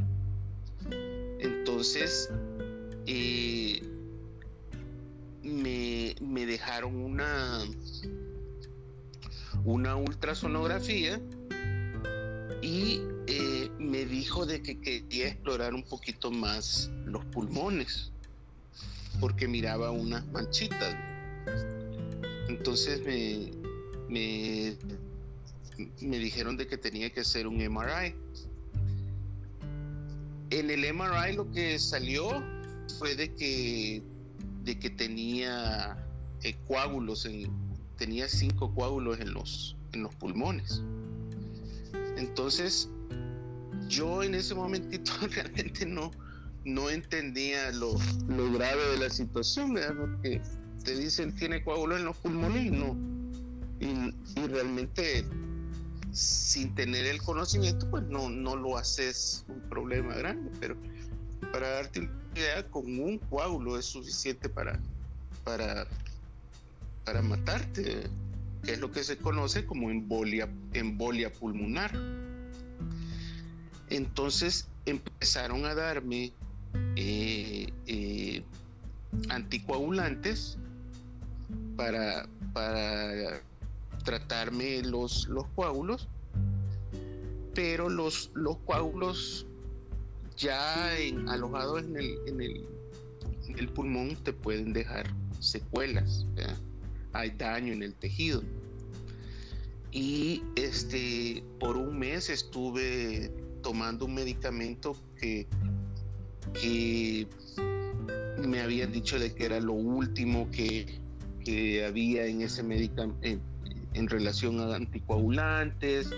Entonces, 1.38 2.28
eh, 3.06 3.82
me, 5.42 6.14
me, 6.20 6.44
dejaron 6.44 6.94
una, 6.96 7.64
una 9.64 9.96
ultrasonografía 9.96 11.20
y 12.62 13.02
eh, 13.26 13.70
me 13.78 14.06
dijo 14.06 14.46
de 14.46 14.62
que 14.62 14.80
quería 14.80 15.28
explorar 15.28 15.74
un 15.74 15.82
poquito 15.82 16.30
más 16.30 16.90
los 17.04 17.24
pulmones 17.26 18.12
porque 19.20 19.48
miraba 19.48 19.90
unas 19.90 20.24
manchitas. 20.28 20.96
Entonces 22.48 23.02
me, 23.04 23.50
me, 24.08 24.76
me 26.00 26.18
dijeron 26.18 26.56
de 26.56 26.66
que 26.66 26.78
tenía 26.78 27.10
que 27.10 27.20
hacer 27.20 27.46
un 27.46 27.56
MRI. 27.56 28.14
En 30.50 30.70
el 30.70 30.94
MRI 30.94 31.34
lo 31.34 31.50
que 31.50 31.78
salió 31.78 32.42
fue 32.98 33.16
de 33.16 33.34
que, 33.34 34.02
de 34.62 34.78
que 34.78 34.90
tenía 34.90 35.96
eh, 36.42 36.54
coágulos 36.66 37.26
en, 37.26 37.50
tenía 37.96 38.28
cinco 38.28 38.72
coágulos 38.74 39.18
en 39.20 39.32
los, 39.32 39.76
en 39.92 40.02
los 40.02 40.14
pulmones. 40.14 40.82
Entonces, 42.22 42.88
yo 43.88 44.22
en 44.22 44.34
ese 44.36 44.54
momentito 44.54 45.12
realmente 45.30 45.84
no, 45.84 46.12
no 46.64 46.88
entendía 46.88 47.72
lo, 47.72 47.96
lo 48.28 48.52
grave 48.52 48.82
de 48.92 48.98
la 48.98 49.10
situación, 49.10 49.74
¿verdad? 49.74 49.96
Porque 49.98 50.40
te 50.84 50.96
dicen 50.96 51.34
tiene 51.34 51.62
coágulos 51.64 51.98
en 51.98 52.04
los 52.04 52.16
pulmones 52.16 52.66
y 52.66 52.70
no, 52.70 52.96
y, 53.80 54.46
realmente 54.48 55.24
sin 56.12 56.74
tener 56.74 57.06
el 57.06 57.20
conocimiento, 57.22 57.90
pues 57.90 58.04
no, 58.04 58.28
no 58.28 58.54
lo 58.54 58.76
haces 58.76 59.44
un 59.48 59.60
problema 59.68 60.14
grande, 60.14 60.50
pero 60.60 60.76
para 61.52 61.68
darte 61.70 62.00
una 62.00 62.12
idea, 62.36 62.68
con 62.70 62.84
un 63.00 63.18
coágulo 63.18 63.78
es 63.78 63.86
suficiente 63.86 64.48
para, 64.48 64.78
para, 65.42 65.86
para 67.04 67.22
matarte, 67.22 68.08
es 68.66 68.78
lo 68.78 68.90
que 68.92 69.02
se 69.02 69.16
conoce 69.16 69.66
como 69.66 69.90
embolia, 69.90 70.48
embolia 70.72 71.32
pulmonar. 71.32 71.92
Entonces 73.90 74.68
empezaron 74.86 75.64
a 75.66 75.74
darme 75.74 76.32
eh, 76.96 77.66
eh, 77.86 78.42
anticoagulantes 79.28 80.58
para, 81.76 82.28
para 82.52 83.42
tratarme 84.04 84.82
los, 84.82 85.28
los 85.28 85.46
coágulos, 85.54 86.08
pero 87.54 87.88
los, 87.88 88.30
los 88.34 88.56
coágulos 88.58 89.46
ya 90.36 90.98
en, 90.98 91.28
alojados 91.28 91.82
en 91.82 91.96
el, 91.96 92.18
en, 92.26 92.40
el, 92.40 92.66
en 93.48 93.58
el 93.58 93.68
pulmón 93.68 94.16
te 94.16 94.32
pueden 94.32 94.72
dejar 94.72 95.06
secuelas, 95.40 96.26
hay 97.12 97.30
daño 97.30 97.72
en 97.72 97.82
el 97.82 97.94
tejido. 97.94 98.42
Y 99.90 100.42
este, 100.56 101.44
por 101.60 101.76
un 101.76 101.98
mes 101.98 102.30
estuve 102.30 103.30
tomando 103.62 104.06
un 104.06 104.14
medicamento 104.14 104.96
que, 105.18 105.46
que 106.54 107.26
me 108.38 108.60
habían 108.60 108.90
dicho 108.90 109.18
de 109.18 109.34
que 109.34 109.44
era 109.44 109.60
lo 109.60 109.74
último 109.74 110.50
que, 110.50 110.98
que 111.44 111.84
había 111.84 112.26
en 112.26 112.40
ese 112.40 112.62
medicamento 112.62 113.18
en, 113.92 114.08
relación 114.08 114.58
a 114.60 114.74
anticoagulantes. 114.74 116.10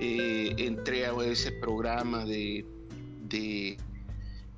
Eh, 0.00 0.54
entré 0.58 1.06
a 1.06 1.12
ese 1.24 1.52
programa 1.52 2.24
de, 2.24 2.64
de 3.28 3.76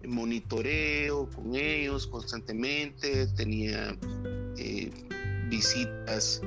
monitoreo 0.07 1.29
con 1.31 1.55
ellos 1.55 2.07
constantemente, 2.07 3.27
tenía 3.29 3.97
eh, 4.57 4.91
visitas 5.53 6.41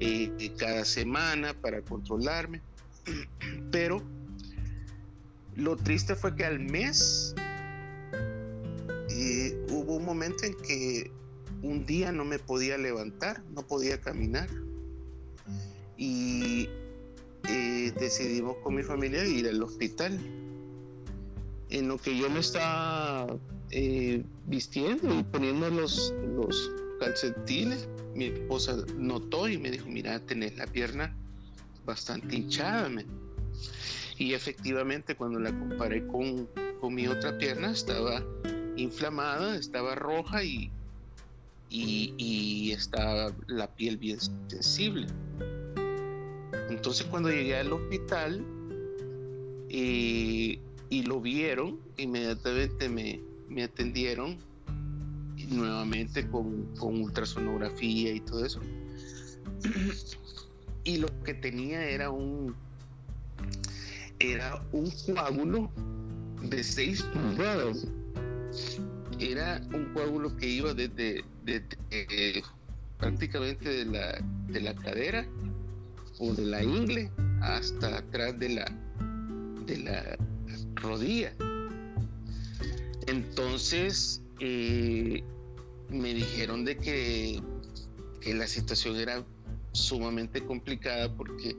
eh, 0.00 0.52
cada 0.58 0.84
semana 0.84 1.54
para 1.54 1.80
controlarme, 1.80 2.60
pero 3.70 4.02
lo 5.54 5.76
triste 5.76 6.16
fue 6.16 6.34
que 6.34 6.44
al 6.44 6.58
mes 6.58 7.34
hubo 9.70 9.96
un 9.96 10.04
momento 10.04 10.44
en 10.44 10.54
que 10.54 11.10
un 11.62 11.86
día 11.86 12.10
no 12.10 12.24
me 12.24 12.38
podía 12.38 12.76
levantar, 12.78 13.42
no 13.54 13.62
podía 13.62 14.00
caminar. 14.00 14.48
Y 15.96 16.68
eh, 17.48 17.92
decidimos 17.98 18.56
con 18.58 18.74
mi 18.74 18.82
familia 18.82 19.24
ir 19.24 19.48
al 19.48 19.62
hospital. 19.62 20.18
En 21.70 21.88
lo 21.88 21.98
que 21.98 22.16
yo 22.16 22.30
me 22.30 22.40
estaba 22.40 23.36
eh, 23.70 24.22
vistiendo 24.46 25.18
y 25.18 25.22
poniendo 25.24 25.68
los, 25.70 26.14
los 26.34 26.70
calcetines, 26.98 27.88
mi 28.14 28.26
esposa 28.26 28.76
notó 28.96 29.48
y 29.48 29.58
me 29.58 29.70
dijo, 29.70 29.88
mira, 29.88 30.18
tenés 30.20 30.56
la 30.56 30.66
pierna 30.66 31.14
bastante 31.84 32.36
hinchada. 32.36 32.90
Y 34.18 34.34
efectivamente 34.34 35.14
cuando 35.14 35.38
la 35.38 35.50
comparé 35.50 36.06
con, 36.06 36.48
con 36.80 36.94
mi 36.94 37.06
otra 37.06 37.38
pierna 37.38 37.70
estaba 37.70 38.22
inflamada, 38.76 39.56
estaba 39.56 39.94
roja 39.94 40.42
y, 40.42 40.70
y, 41.70 42.72
estaba 42.72 43.32
la 43.46 43.68
piel 43.74 43.96
bien 43.96 44.18
sensible. 44.48 45.06
Entonces 46.68 47.06
cuando 47.06 47.30
llegué 47.30 47.56
al 47.56 47.72
hospital 47.72 48.44
eh, 49.68 50.58
y 50.90 51.02
lo 51.02 51.20
vieron, 51.20 51.78
inmediatamente 51.96 52.88
me, 52.88 53.20
me 53.48 53.64
atendieron 53.64 54.38
nuevamente 55.48 56.28
con, 56.28 56.74
con, 56.76 57.02
ultrasonografía 57.02 58.12
y 58.12 58.20
todo 58.20 58.44
eso. 58.44 58.60
y 60.84 60.98
lo 60.98 61.08
que 61.22 61.34
tenía 61.34 61.84
era 61.84 62.10
un 62.10 62.54
era 64.20 64.62
un 64.72 64.90
coágulo 64.90 65.70
de 66.42 66.62
6 66.62 67.02
pulgadas 67.02 67.86
era 69.20 69.60
un 69.72 69.86
coágulo 69.92 70.36
que 70.36 70.48
iba 70.48 70.74
desde, 70.74 71.24
eh, 71.90 72.42
prácticamente 72.98 73.68
de 73.68 73.84
la, 73.86 74.18
de 74.48 74.60
la 74.60 74.74
cadera 74.74 75.26
o 76.18 76.32
de 76.34 76.44
la 76.44 76.62
ingle 76.62 77.10
hasta 77.40 77.98
atrás 77.98 78.38
de 78.38 78.48
la, 78.50 78.72
de 79.66 79.78
la 79.78 80.16
rodilla. 80.76 81.32
Entonces 83.06 84.22
eh, 84.40 85.24
me 85.88 86.14
dijeron 86.14 86.64
de 86.64 86.76
que, 86.76 87.40
que 88.20 88.34
la 88.34 88.46
situación 88.46 88.96
era 88.96 89.24
sumamente 89.72 90.44
complicada 90.44 91.14
porque 91.14 91.56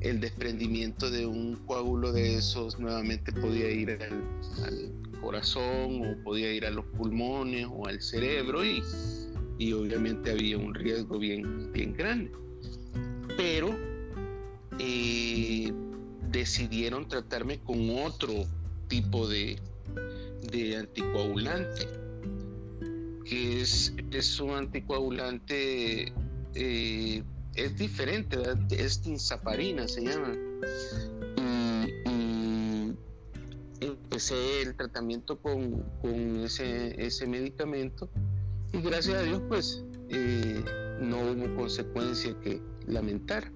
el 0.00 0.20
desprendimiento 0.20 1.10
de 1.10 1.26
un 1.26 1.56
coágulo 1.66 2.12
de 2.12 2.36
esos 2.36 2.78
nuevamente 2.78 3.32
podía 3.32 3.70
ir 3.70 3.90
al, 3.90 4.92
corazón 5.20 6.02
o 6.06 6.22
podía 6.22 6.52
ir 6.52 6.66
a 6.66 6.70
los 6.70 6.84
pulmones 6.84 7.66
o 7.70 7.86
al 7.86 8.02
cerebro 8.02 8.62
y, 8.62 8.82
y 9.58 9.72
obviamente 9.72 10.30
había 10.30 10.58
un 10.58 10.74
riesgo 10.74 11.18
bien, 11.18 11.72
bien 11.72 11.94
grande. 11.94 12.30
Pero 13.34 13.74
eh, 14.78 15.72
decidieron 16.30 17.08
tratarme 17.08 17.58
con 17.60 17.88
otro 17.90 18.44
tipo 18.88 19.26
de, 19.26 19.56
de 20.52 20.76
anticoagulante, 20.76 21.88
que 23.24 23.62
es, 23.62 23.94
es 24.10 24.40
un 24.40 24.50
anticoagulante 24.50 26.12
eh, 26.54 27.22
es 27.54 27.76
diferente, 27.78 28.36
es 28.70 29.00
tinzaparina 29.00 29.86
se 29.88 30.02
llama. 30.02 30.34
Y, 32.16 32.94
empecé 33.80 34.62
el 34.62 34.74
tratamiento 34.76 35.38
con, 35.38 35.84
ese, 36.44 37.26
medicamento 37.26 38.08
y 38.72 38.80
gracias 38.80 39.16
a 39.16 39.22
Dios 39.22 39.42
pues 39.48 39.84
eh, 40.08 40.64
no 41.00 41.18
hubo 41.18 41.54
consecuencia 41.56 42.34
que 42.40 42.60
lamentar. 42.86 43.50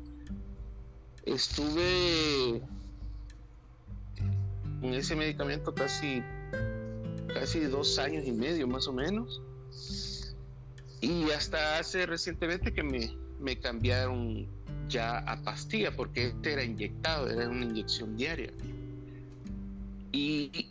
Estuve 1.25 2.63
con 4.81 4.95
ese 4.95 5.15
medicamento 5.17 5.75
casi, 5.75 6.23
casi 7.33 7.61
dos 7.61 7.99
años 7.99 8.27
y 8.27 8.33
medio 8.33 8.67
más 8.67 8.87
o 8.89 8.93
menos. 8.93 9.43
Y 11.01 11.31
hasta 11.31 11.79
hace 11.79 12.07
recientemente 12.07 12.73
que 12.73 12.83
me, 12.83 13.17
me 13.41 13.59
cambiaron 13.59 14.47
ya 14.89 15.19
a 15.19 15.41
pastilla 15.43 15.95
porque 15.95 16.29
este 16.29 16.55
era 16.55 16.65
inyectado, 16.65 17.29
era 17.29 17.49
una 17.49 17.65
inyección 17.65 18.17
diaria. 18.17 18.53
Y 20.13 20.69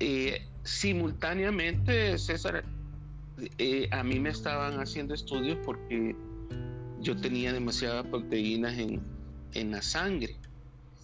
eh, 0.00 0.42
simultáneamente, 0.64 2.18
César, 2.18 2.64
eh, 3.58 3.88
a 3.90 4.02
mí 4.02 4.20
me 4.20 4.30
estaban 4.30 4.78
haciendo 4.80 5.14
estudios 5.14 5.58
porque 5.64 6.14
yo 7.00 7.16
tenía 7.16 7.52
demasiadas 7.52 8.06
proteínas 8.06 8.78
en, 8.78 9.00
en 9.54 9.70
la 9.70 9.82
sangre 9.82 10.36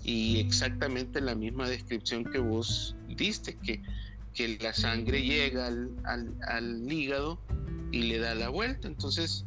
y 0.04 0.40
exactamente 0.40 1.20
la 1.20 1.34
misma 1.34 1.68
descripción 1.68 2.24
que 2.24 2.38
vos 2.38 2.96
diste, 3.08 3.56
que, 3.56 3.82
que 4.38 4.56
la 4.60 4.72
sangre 4.72 5.20
llega 5.20 5.66
al, 5.66 5.90
al, 6.46 6.92
hígado 6.92 7.40
y 7.90 8.02
le 8.04 8.20
da 8.20 8.36
la 8.36 8.50
vuelta. 8.50 8.86
Entonces, 8.86 9.44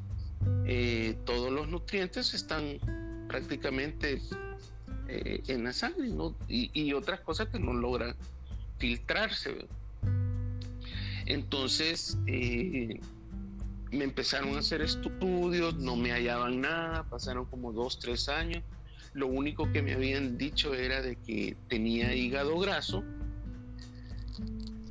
eh, 0.65 1.17
todos 1.25 1.49
los 1.49 1.69
nutrientes 1.69 2.33
están 2.33 2.77
prácticamente 3.29 4.21
eh, 5.07 5.43
en 5.47 5.63
la 5.63 5.71
sangre 5.71 6.09
y, 6.49 6.91
otras 6.91 7.21
cosas 7.21 7.47
que 7.47 7.57
no 7.57 7.71
logran 7.73 8.17
filtrarse. 8.79 9.65
Entonces 11.25 12.17
eh, 12.27 12.99
me 13.91 14.03
empezaron 14.03 14.57
a 14.57 14.59
hacer 14.59 14.81
estudios, 14.81 15.77
no 15.77 15.95
me 15.95 16.11
hallaban 16.11 16.59
nada, 16.59 17.03
pasaron 17.03 17.45
como 17.45 17.71
dos, 17.71 17.97
tres 17.97 18.27
años. 18.27 18.61
Lo 19.13 19.27
único 19.27 19.71
que 19.71 19.81
me 19.81 19.93
habían 19.93 20.37
dicho 20.37 20.73
era 20.73 21.01
de 21.01 21.15
que 21.15 21.55
tenía 21.69 22.13
hígado 22.13 22.59
graso 22.59 23.05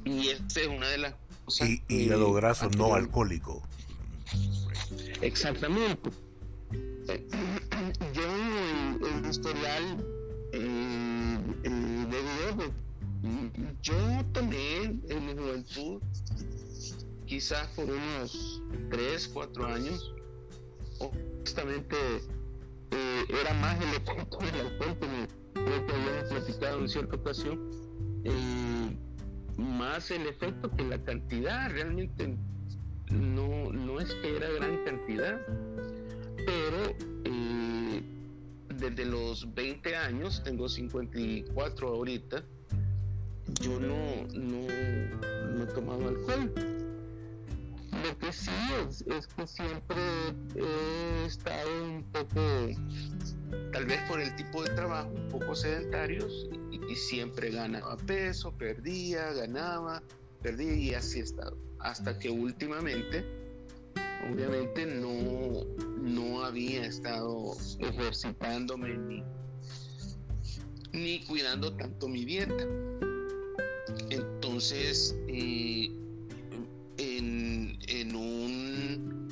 y 0.05 0.29
esta 0.29 0.61
es 0.61 0.69
una 0.69 0.89
de 0.89 0.99
las 0.99 1.15
cosas. 1.45 1.69
hígado 1.89 2.33
graso 2.33 2.69
no 2.71 2.95
alcohólico. 2.95 3.63
Exactamente. 5.21 6.11
Yo 8.13 9.07
en 9.09 9.25
el 9.25 9.31
historial 9.31 10.05
eh, 10.53 11.39
de 11.63 12.73
yo 13.83 13.95
tomé 14.33 14.83
en 14.83 15.27
mi 15.27 15.35
juventud, 15.35 16.01
quizás 17.27 17.67
por 17.69 17.87
unos 17.87 18.63
3, 18.91 19.31
4 19.33 19.67
años, 19.67 20.15
honestamente 20.99 21.97
eh, 22.91 23.25
era 23.29 23.55
más 23.55 23.81
el 23.81 23.89
efecto 23.89 24.39
del 24.39 24.67
alcohol, 24.67 24.97
como 25.01 25.65
creo 25.65 25.87
que 25.87 25.93
habíamos 25.93 26.29
platicado 26.31 26.81
en 26.81 26.89
cierta 26.89 27.17
ocasión, 27.17 27.71
eh, 28.25 28.70
más 29.61 30.11
el 30.11 30.27
efecto 30.27 30.71
que 30.71 30.85
la 30.85 30.99
cantidad. 31.03 31.71
Realmente 31.71 32.37
no, 33.11 33.71
no 33.73 34.01
es 34.01 34.13
que 34.15 34.37
era 34.37 34.49
gran 34.51 34.85
cantidad, 34.85 35.41
pero 36.37 36.97
eh, 37.25 38.03
desde 38.77 39.05
los 39.05 39.53
20 39.55 39.97
años, 39.97 40.43
tengo 40.43 40.69
54 40.69 41.89
ahorita, 41.89 42.43
yo 43.61 43.81
no, 43.81 44.27
no, 44.33 45.63
he 45.63 45.67
tomado 45.75 46.09
alcohol. 46.09 46.53
Lo 48.03 48.19
que 48.19 48.33
sí 48.33 48.51
es, 48.89 49.03
es 49.03 49.27
que 49.27 49.47
siempre 49.47 49.99
he 50.55 51.27
estado 51.27 51.85
un 51.85 52.05
poco, 52.05 52.41
tal 53.73 53.85
vez 53.85 54.01
por 54.09 54.21
el 54.21 54.35
tipo 54.37 54.63
de 54.63 54.71
trabajo, 54.71 55.11
un 55.11 55.29
poco 55.29 55.55
sedentarios 55.55 56.49
y, 56.89 56.95
siempre 56.95 57.51
ganaba 57.51 57.97
peso, 57.97 58.53
perdía, 58.53 59.33
ganaba, 59.33 60.03
perdía 60.43 60.75
y 60.75 60.95
así 60.95 61.21
he 61.21 61.23
estado. 61.23 61.57
Hasta 61.79 62.19
que 62.19 62.31
últimamente, 62.31 63.25
obviamente 64.31 64.87
no, 64.87 65.65
no 66.01 66.45
había 66.45 66.85
estado 66.85 67.57
ejercitándome 67.79 68.97
ni, 68.97 69.23
ni 70.93 71.25
cuidando 71.27 71.75
tanto 71.77 72.09
mi 72.09 72.25
dieta. 72.25 72.67
Entonces, 74.11 75.17
eh, 75.29 75.91
en, 76.99 77.79
en, 77.89 78.15
un, 78.15 79.29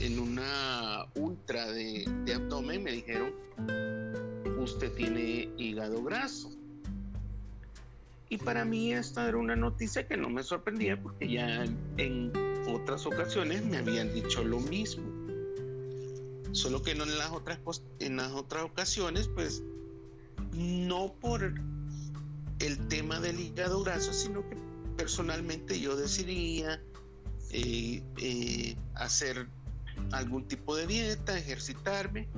en 0.00 0.18
una 0.18 1.06
ultra 1.14 1.70
de, 1.70 2.04
de 2.24 2.34
abdomen 2.34 2.82
me 2.82 2.92
dijeron, 2.92 3.32
usted 4.58 4.92
tiene 4.94 5.48
hígado 5.56 6.02
graso. 6.02 6.50
Y 8.28 8.38
para 8.38 8.64
mí 8.64 8.92
esta 8.92 9.28
era 9.28 9.36
una 9.36 9.54
noticia 9.54 10.06
que 10.06 10.16
no 10.16 10.28
me 10.28 10.42
sorprendía 10.42 11.00
porque 11.00 11.30
ya 11.30 11.64
en 11.96 12.32
otras 12.68 13.06
ocasiones 13.06 13.64
me 13.64 13.78
habían 13.78 14.12
dicho 14.12 14.42
lo 14.42 14.58
mismo. 14.60 15.04
Solo 16.52 16.82
que 16.82 16.94
no 16.94 17.04
en 17.04 17.18
las 17.18 17.30
otras, 17.30 17.60
en 18.00 18.16
las 18.16 18.32
otras 18.32 18.64
ocasiones, 18.64 19.28
pues 19.28 19.62
no 20.52 21.12
por 21.20 21.54
el 22.58 22.88
tema 22.88 23.20
del 23.20 23.38
hígado 23.38 23.82
graso, 23.82 24.12
sino 24.12 24.48
que 24.48 24.56
personalmente 24.96 25.78
yo 25.78 25.96
decidía 25.96 26.80
eh, 27.50 28.02
eh, 28.16 28.76
hacer 28.94 29.46
algún 30.12 30.48
tipo 30.48 30.74
de 30.74 30.86
dieta, 30.86 31.38
ejercitarme 31.38 32.28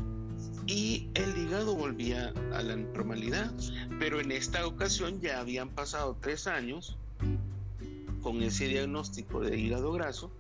y 0.69 1.09
el 1.15 1.37
hígado 1.37 1.75
volvía 1.75 2.33
a 2.53 2.63
la 2.63 2.77
normalidad. 2.77 3.53
Pero 3.99 4.21
en 4.21 4.31
esta 4.31 4.65
ocasión 4.67 5.21
ya 5.21 5.41
habían 5.41 5.71
pasado 5.71 6.17
tres 6.21 6.47
años 6.47 6.97
con 8.23 8.43
ese 8.43 8.69
diagnóstico 8.69 9.41
de 9.41 9.59
hígado 9.59 9.91
graso 9.93 10.31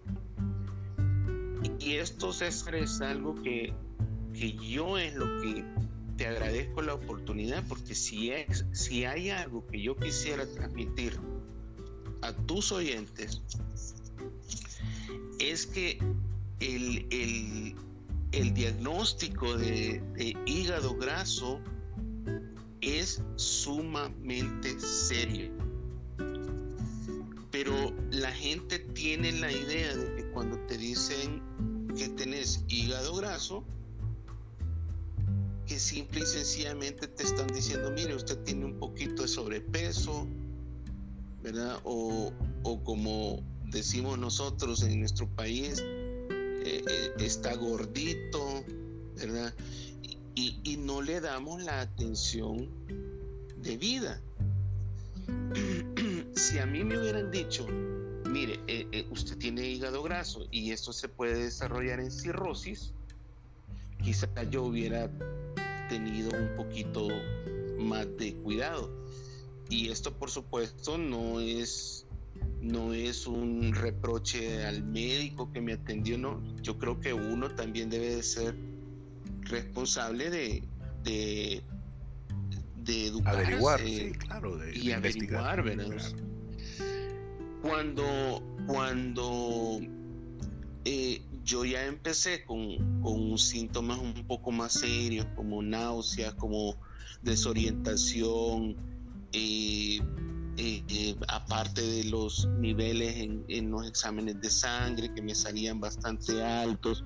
y 1.79 1.95
esto 1.95 2.33
César 2.33 2.75
es 2.75 3.01
algo 3.01 3.35
que, 3.43 3.73
que 4.35 4.53
yo 4.53 4.99
es 4.99 5.15
lo 5.15 5.27
que 5.41 5.65
te 6.17 6.27
agradezco 6.27 6.83
la 6.83 6.95
oportunidad 6.95 7.65
porque 7.69 7.95
si, 7.95 8.31
es, 8.31 8.65
si 8.73 9.05
hay 9.05 9.31
algo 9.31 9.67
que 9.69 9.81
yo 9.81 9.97
quisiera 9.97 10.47
transmitir 10.47 11.19
a 12.23 12.33
tus 12.33 12.73
oyentes 12.73 13.43
es 15.39 15.67
que 15.67 15.99
el, 16.61 17.07
el, 17.11 17.75
el 18.33 18.53
diagnóstico 18.53 19.57
de, 19.57 20.03
hígado 20.47 20.97
graso 20.97 21.61
es 22.81 23.23
sumamente 23.37 24.79
serio. 24.81 25.51
Pero 27.51 27.73
la 28.11 28.31
gente 28.31 28.79
tiene 28.79 29.33
la 29.33 29.51
idea 29.51 29.97
de 29.97 30.17
que 30.17 30.31
cuando 30.31 30.59
te 30.67 30.77
dicen 30.77 31.43
que 31.97 32.09
tenés 32.11 32.65
hígado 32.69 33.17
graso, 33.17 33.65
que 35.67 35.79
simple 35.79 36.21
y 36.21 36.27
sencillamente 36.27 37.09
te 37.09 37.23
están 37.23 37.47
diciendo, 37.49 37.91
mire, 37.91 38.15
usted 38.15 38.39
tiene 38.45 38.67
un 38.67 38.79
poquito 38.79 39.23
de 39.23 39.29
sobrepeso, 39.29 40.27
¿verdad? 41.43 41.81
O, 41.85 42.33
o 42.63 42.85
como 42.85 43.43
decimos 43.71 44.19
nosotros 44.19 44.83
en 44.83 45.01
nuestro 45.01 45.29
país, 45.35 45.83
eh, 46.71 46.85
eh, 46.87 47.15
está 47.21 47.55
gordito, 47.55 48.63
¿verdad? 49.17 49.55
Y, 50.35 50.77
no 50.77 51.01
le 51.03 51.21
damos 51.21 51.63
la 51.63 51.81
atención 51.81 52.69
de 53.57 53.77
vida. 53.79 54.21
si 56.35 56.59
a 56.59 56.67
mí 56.67 56.85
me 56.85 56.99
hubieran 56.99 57.31
dicho, 57.31 57.67
mire, 58.29 58.61
eh, 58.67 59.07
usted 59.11 59.39
tiene 59.39 59.67
hígado 59.67 60.03
graso 60.03 60.47
y 60.51 60.71
esto 60.71 60.93
se 60.93 61.09
puede 61.09 61.43
desarrollar 61.45 62.01
en 62.01 62.11
cirrosis, 62.11 62.93
quizá 64.05 64.29
yo 64.51 64.65
hubiera 64.65 65.11
tenido 65.89 66.31
un 66.39 66.55
poquito 66.55 67.09
más 67.79 68.07
de 68.19 68.35
cuidado. 68.37 68.91
Y 69.71 69.89
esto 69.91 70.13
por 70.13 70.31
supuesto 70.31 70.99
no 70.99 71.41
es 71.41 72.07
no 72.61 72.93
es 72.93 73.27
un 73.27 73.73
reproche 73.75 74.65
al 74.65 74.85
médico 74.85 75.51
que 75.53 75.61
me 75.61 75.75
atendió, 75.75 76.19
no. 76.19 76.43
Yo 76.63 76.77
creo 76.79 77.01
que 77.01 77.13
uno 77.13 77.51
también 77.51 77.89
debe 77.89 78.17
de 78.17 78.23
ser 78.23 78.57
responsable 79.43 80.31
de, 80.31 80.63
de, 81.05 81.63
de 82.77 83.07
educar. 83.07 83.37
Averiguar, 83.37 83.81
sí, 83.81 84.13
claro, 84.19 84.57
de, 84.57 84.77
y 84.77 84.93
averiguar, 84.93 85.63
¿verdad? 85.63 86.13
Cuando, 87.63 88.43
cuando 88.67 89.81
eh, 90.85 91.23
yo 91.45 91.65
ya 91.65 91.87
empecé 91.87 92.45
con, 92.45 93.01
con 93.01 93.39
síntomas 93.39 93.99
un 93.99 94.15
poco 94.27 94.53
más 94.53 94.75
serios, 94.75 95.27
como 95.35 95.63
náuseas, 95.63 96.35
como 96.35 96.77
desorientación, 97.23 98.77
eh, 99.33 99.99
eh, 100.61 100.83
eh, 100.89 101.17
aparte 101.29 101.81
de 101.81 102.03
los 102.03 102.49
niveles 102.59 103.15
en, 103.47 103.71
los 103.71 103.87
exámenes 103.87 104.41
de 104.41 104.51
sangre 104.51 105.15
que 105.15 105.23
me 105.23 105.33
salían 105.33 105.79
bastante 105.79 106.43
altos. 106.43 107.05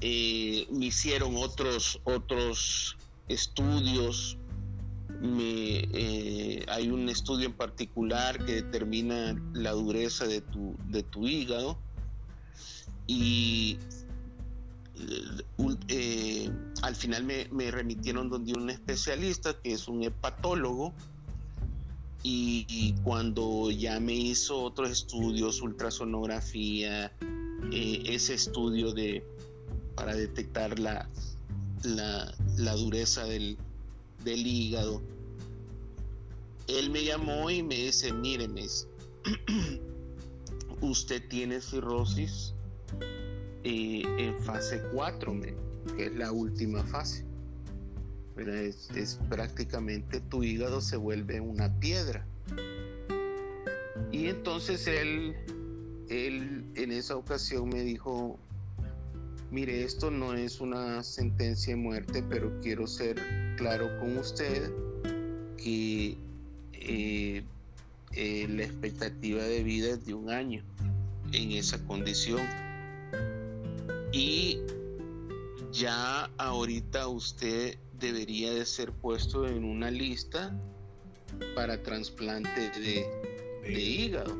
Eh, 0.00 0.66
me 0.72 0.86
hicieron 0.86 1.36
otros, 1.36 2.00
otros 2.02 2.96
estudios. 3.28 4.36
Hay 6.68 6.90
un 6.90 7.08
estudio 7.08 7.46
en 7.46 7.52
particular 7.52 8.44
que 8.44 8.62
determina 8.62 9.40
la 9.52 9.70
dureza 9.70 10.26
de 10.26 10.40
tu, 10.40 10.76
de 10.88 11.04
tu 11.04 11.28
hígado 11.28 11.78
y 13.06 13.78
al 16.82 16.96
final 16.96 17.22
me, 17.22 17.70
remitieron 17.70 18.28
donde 18.28 18.54
un 18.54 18.70
especialista 18.70 19.54
que 19.62 19.72
es 19.72 19.86
un 19.86 20.02
hepatólogo 20.02 20.94
y, 22.22 22.94
cuando 23.04 23.70
ya 23.70 24.00
me 24.00 24.14
hizo 24.14 24.62
otros 24.62 24.90
estudios, 24.90 25.62
ultrasonografía, 25.62 27.12
eh, 27.72 28.02
ese 28.06 28.34
estudio 28.34 28.92
de, 28.92 29.24
para 29.94 30.14
detectar 30.14 30.78
la, 30.78 31.08
la, 31.84 32.74
dureza 32.74 33.24
del, 33.24 33.56
del, 34.24 34.46
hígado, 34.46 35.00
él 36.66 36.90
me 36.90 37.04
llamó 37.04 37.50
y 37.50 37.62
me 37.62 37.76
dice, 37.76 38.12
mire, 38.12 38.48
usted 40.80 41.28
tiene 41.28 41.60
cirrosis 41.60 42.54
eh, 43.64 44.02
en 44.18 44.38
fase 44.40 44.82
4, 44.92 45.40
que 45.96 46.06
es 46.06 46.16
la 46.16 46.32
última 46.32 46.82
fase. 46.84 47.27
Es, 48.38 49.18
prácticamente 49.28 50.20
tu 50.20 50.44
hígado 50.44 50.80
se 50.80 50.96
vuelve 50.96 51.40
una 51.40 51.72
piedra. 51.80 52.24
Y 54.12 54.26
entonces 54.28 54.86
él, 54.86 55.34
él 56.08 56.64
en 56.76 56.92
esa 56.92 57.16
ocasión 57.16 57.68
me 57.68 57.82
dijo, 57.82 58.38
mire, 59.50 59.82
esto 59.82 60.10
no 60.10 60.34
es 60.34 60.60
una 60.60 61.02
sentencia 61.02 61.74
de 61.74 61.80
muerte, 61.80 62.22
pero 62.28 62.52
quiero 62.60 62.86
ser 62.86 63.20
claro 63.56 63.88
con 63.98 64.16
usted 64.16 64.70
que 65.56 66.16
eh, 66.74 67.42
eh, 68.12 68.46
la 68.48 68.62
expectativa 68.62 69.42
de 69.42 69.64
vida 69.64 69.90
es 69.90 70.06
de 70.06 70.14
un 70.14 70.30
año 70.30 70.62
en 71.32 71.52
esa 71.52 71.84
condición. 71.86 72.42
Y 74.12 74.60
ya 75.72 76.30
ahorita 76.38 77.08
usted 77.08 77.76
debería 77.98 78.52
de 78.52 78.64
ser 78.64 78.92
puesto 78.92 79.46
en 79.46 79.64
una 79.64 79.90
lista 79.90 80.56
para 81.54 81.82
trasplante 81.82 82.70
de, 82.70 83.06
de, 83.62 83.80
hígado. 83.80 84.36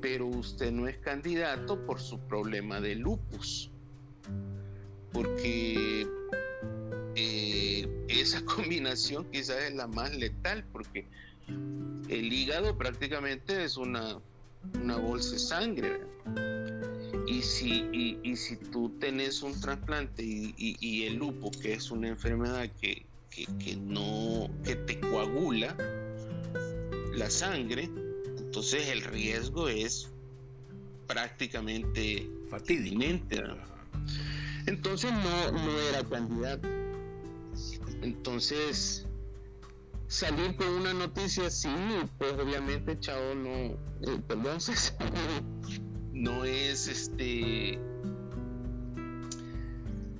Pero 0.00 0.26
usted 0.26 0.70
no 0.70 0.88
es 0.88 0.98
candidato 0.98 1.84
por 1.86 2.00
su 2.00 2.18
problema 2.20 2.80
de 2.80 2.94
lupus. 2.96 3.70
porque 5.12 6.06
eh, 7.14 8.06
esa 8.08 8.44
combinación 8.56 9.24
quizás 9.30 9.62
es 9.62 9.74
la 9.74 9.86
más 9.86 10.14
letal, 10.16 10.64
porque 10.72 11.06
el 11.46 12.32
hígado 12.32 12.76
prácticamente 12.76 13.64
es 13.64 13.76
una, 13.76 14.20
una 14.82 14.96
bolsa 14.96 15.32
de 15.32 15.38
sangre. 15.38 16.00
Y 17.26 17.42
si, 17.42 18.20
y, 18.22 18.36
si 18.36 18.56
tú 18.56 18.90
tenés 19.00 19.42
un 19.42 19.58
trasplante 19.60 20.22
y, 20.22 21.04
el 21.04 21.16
lupo, 21.16 21.50
que 21.50 21.74
es 21.74 21.90
una 21.90 22.08
enfermedad 22.08 22.70
que, 22.80 23.06
que, 23.30 23.76
no, 23.76 24.50
que 24.62 24.76
te 24.76 25.00
coagula 25.00 25.76
la 27.14 27.30
sangre, 27.30 27.90
entonces 28.36 28.88
el 28.88 29.02
riesgo 29.02 29.68
es 29.68 30.10
prácticamente 31.06 32.30
fatídico. 32.48 33.02
Entonces 34.66 35.12
no, 35.12 35.52
no 35.52 35.78
era 35.80 36.04
candidato. 36.04 36.68
Entonces, 38.02 39.06
salir 40.08 40.56
con 40.56 40.68
una 40.68 40.92
noticia 40.92 41.46
así, 41.46 41.68
pues 42.18 42.32
obviamente 42.34 42.98
Chao 43.00 43.34
no, 43.34 43.48
eh, 43.48 44.20
perdón, 44.28 44.58
no 46.14 46.44
es 46.44 46.88
este, 46.88 47.78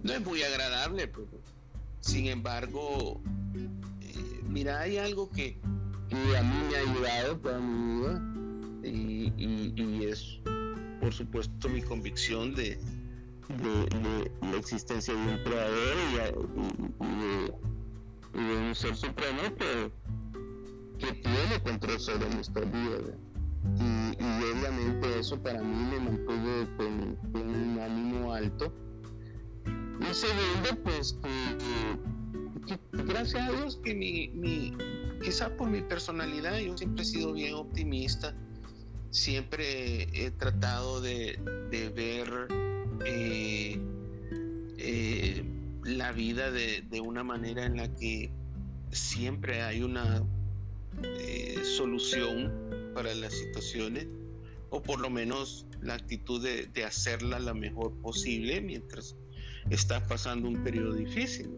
no 0.02 0.12
es 0.12 0.24
muy 0.24 0.42
agradable. 0.42 1.08
Pues. 1.08 1.26
Sin 2.00 2.26
embargo, 2.26 3.20
eh, 4.02 4.40
mira, 4.46 4.80
hay 4.80 4.98
algo 4.98 5.30
que, 5.30 5.58
a 6.12 6.42
mí 6.42 6.54
me 6.68 6.76
ha 6.76 6.80
ayudado 6.80 7.38
toda 7.38 7.58
mi 7.60 8.00
vida 8.00 8.20
y, 8.84 10.04
es, 10.04 10.40
por 11.00 11.12
supuesto, 11.12 11.68
mi 11.70 11.80
convicción 11.80 12.54
de, 12.54 12.78
de, 13.48 14.30
la 14.42 14.56
existencia 14.58 15.14
de 15.14 15.20
un 15.20 15.38
creador 15.44 15.96
y, 15.96 16.16
de, 18.38 18.58
un 18.68 18.74
ser 18.74 18.94
supremo 18.96 19.42
que, 19.56 19.90
que 20.98 21.12
tiene 21.12 21.62
control 21.62 21.98
sobre 21.98 22.28
nuestra 22.28 22.62
vida. 22.62 22.98
Y, 23.80 23.93
eso 25.18 25.40
para 25.42 25.62
mí 25.62 25.90
me 25.90 26.00
mantuvo 26.00 26.76
con, 26.76 27.18
un 27.34 27.78
ánimo 27.80 28.32
alto. 28.32 28.72
Y 29.66 30.14
segundo, 30.14 30.82
pues 30.82 31.18
que, 32.66 32.78
gracias 33.04 33.48
a 33.48 33.52
Dios 33.52 33.80
que 33.82 33.94
mi, 33.94 34.28
mi, 34.28 34.76
quizá 35.22 35.56
por 35.56 35.68
mi 35.68 35.80
personalidad, 35.82 36.58
yo 36.58 36.76
siempre 36.76 37.02
he 37.02 37.06
sido 37.06 37.32
bien 37.32 37.54
optimista, 37.54 38.34
siempre 39.10 40.08
he 40.12 40.30
tratado 40.32 41.00
de, 41.00 41.38
ver 41.94 42.48
eh, 43.06 43.80
eh, 44.78 45.44
la 45.84 46.12
vida 46.12 46.50
de, 46.50 46.82
de, 46.90 47.00
una 47.00 47.22
manera 47.22 47.64
en 47.64 47.76
la 47.76 47.94
que 47.94 48.30
siempre 48.90 49.62
hay 49.62 49.82
una 49.82 50.22
eh, 51.02 51.60
solución 51.64 52.52
para 52.94 53.14
las 53.14 53.32
situaciones 53.32 54.06
o 54.74 54.82
por 54.82 55.00
lo 55.00 55.08
menos 55.08 55.66
la 55.82 55.94
actitud 55.94 56.42
de, 56.42 56.66
de 56.66 56.84
hacerla 56.84 57.38
la 57.38 57.54
mejor 57.54 57.94
posible 58.00 58.60
mientras 58.60 59.14
estás 59.70 60.02
pasando 60.08 60.48
un 60.48 60.64
periodo 60.64 60.94
difícil. 60.94 61.48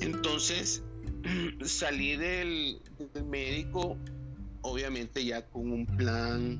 Entonces 0.00 0.82
salí 1.64 2.16
del, 2.16 2.80
del 3.12 3.24
médico 3.26 3.98
obviamente 4.62 5.24
ya 5.24 5.46
con 5.46 5.70
un 5.70 5.86
plan 5.86 6.58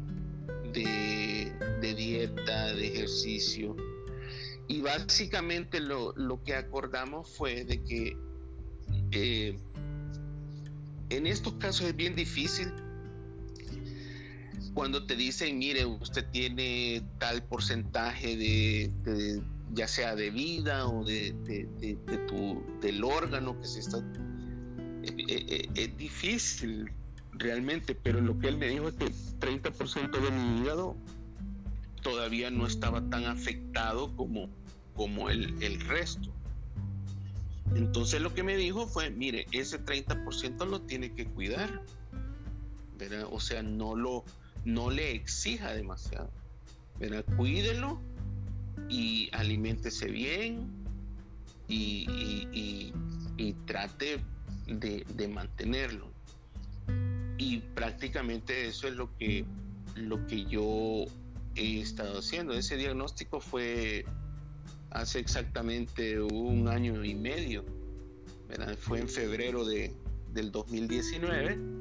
de, 0.73 1.51
dieta, 1.81 2.75
de 2.75 2.87
ejercicio. 2.89 3.75
Y 4.69 4.83
básicamente 4.83 5.81
lo, 5.81 6.15
que 6.45 6.55
acordamos 6.55 7.35
fue 7.37 7.65
de 7.65 7.83
que 7.83 8.17
eh, 9.13 9.59
en 11.09 11.27
estos 11.27 11.55
casos 11.55 11.87
es 11.87 11.97
bien 11.97 12.15
difícil 12.15 12.69
cuando 14.77 15.07
te 15.07 15.17
dicen, 15.17 15.57
mire, 15.57 15.87
usted 15.87 16.27
tiene 16.33 17.03
tal 17.17 17.43
porcentaje 17.43 18.37
de, 18.37 19.43
ya 19.73 19.89
sea 19.89 20.15
de 20.15 20.31
vida 20.31 20.87
o 20.87 21.03
de, 21.03 21.33
tu, 22.29 22.63
del 22.83 23.03
órgano 23.03 23.59
que 23.59 23.67
se 23.67 23.81
está... 23.81 24.01
Eh, 25.03 25.15
eh, 25.29 25.69
es 25.75 25.97
difícil 25.97 26.93
realmente, 27.33 27.95
pero 27.95 28.21
lo 28.21 28.39
que 28.39 28.49
él 28.49 28.59
me 28.59 28.69
dijo 28.69 28.89
es 28.89 28.97
que 28.97 29.07
30% 29.07 30.11
de 30.11 30.31
mi 30.31 30.61
hígado 30.61 30.95
todavía 32.03 32.51
no 32.51 32.67
estaba 32.67 33.01
tan 33.09 33.25
afectado 33.25 34.15
como, 34.15 34.51
como 34.95 35.31
el, 35.31 35.57
el 35.63 35.81
resto. 35.81 36.29
Entonces 37.75 38.21
lo 38.21 38.35
que 38.35 38.43
me 38.43 38.59
dijo 38.59 38.87
fue, 38.87 39.09
mire, 39.09 39.47
ese 39.53 39.83
30% 39.83 40.67
lo 40.67 40.83
tiene 40.83 41.15
que 41.15 41.25
cuidar. 41.25 41.83
O 43.31 43.41
sea, 43.41 43.63
no, 43.63 43.95
lo, 43.95 44.25
no 44.67 44.91
le 44.91 45.13
exija 45.13 45.73
demasiado. 45.73 46.31
¿verdad? 46.99 47.25
Cuídelo 47.37 47.99
y 48.91 49.31
aliméntese 49.33 50.07
bien 50.07 50.71
y, 51.69 52.93
trate 53.67 54.21
de, 54.67 55.05
de 55.15 55.29
mantenerlo 55.29 56.17
y 57.39 57.59
prácticamente 57.59 58.69
eso 58.69 58.89
es 58.89 58.95
lo 58.95 59.15
que, 59.19 59.45
lo 59.95 60.27
que 60.27 60.45
yo 60.47 61.05
he 61.55 61.81
estado 61.81 62.19
haciendo. 62.19 62.55
Ese 62.55 62.77
diagnóstico 62.77 63.41
fue 63.41 64.05
hace 64.91 65.19
exactamente 65.19 66.21
un 66.21 66.69
año 66.69 67.05
y 67.05 67.15
medio, 67.15 67.65
fue 68.79 69.01
en 69.01 69.09
febrero 69.09 69.65
de, 69.65 69.95
del 70.33 70.51
2019. 70.51 71.76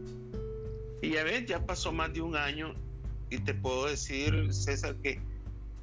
Y 1.02 1.12
ya 1.12 1.24
ves, 1.24 1.46
ya 1.46 1.66
pasó 1.66 1.92
más 1.92 2.14
de 2.14 2.22
un 2.22 2.36
año 2.36 2.74
y 3.30 3.40
te 3.40 3.54
puedo 3.54 3.88
decir, 3.88 4.54
César, 4.54 4.96
que, 4.98 5.20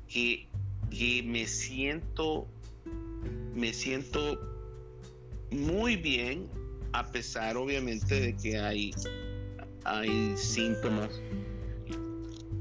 que, 0.09 0.49
que 0.91 1.23
me 1.25 1.47
siento, 1.47 2.49
me 3.55 3.73
siento 3.73 4.41
muy 5.51 5.97
bien, 5.97 6.49
a 6.93 7.11
pesar 7.11 7.57
obviamente 7.57 8.21
de 8.21 8.37
que 8.37 8.59
hay 8.59 8.93
hay 9.85 10.37
síntomas 10.37 11.21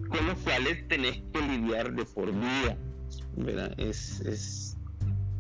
con 0.10 0.26
los 0.26 0.38
cuales 0.40 0.88
tenés 0.88 1.22
que 1.32 1.42
lidiar 1.42 1.94
de 1.94 2.04
por 2.06 2.32
vida. 2.32 2.78
Es, 3.78 4.20
es, 4.22 4.78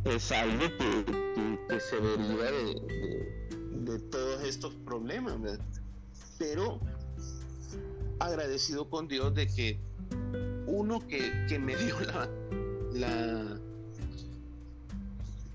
es 0.06 0.32
algo 0.32 0.63
que, 0.78 1.80
se 1.80 2.00
deriva 2.00 2.52
de, 2.52 4.00
todos 4.12 4.43
estos 4.43 4.74
problemas. 4.86 5.60
Pero 6.38 6.80
agradecido 8.25 8.89
con 8.89 9.07
Dios 9.07 9.34
de 9.36 9.47
que 9.47 9.79
uno 10.67 11.05
que, 11.07 11.60
me 11.60 11.75
dio 11.75 11.99
la, 12.01 12.29
la 12.93 13.60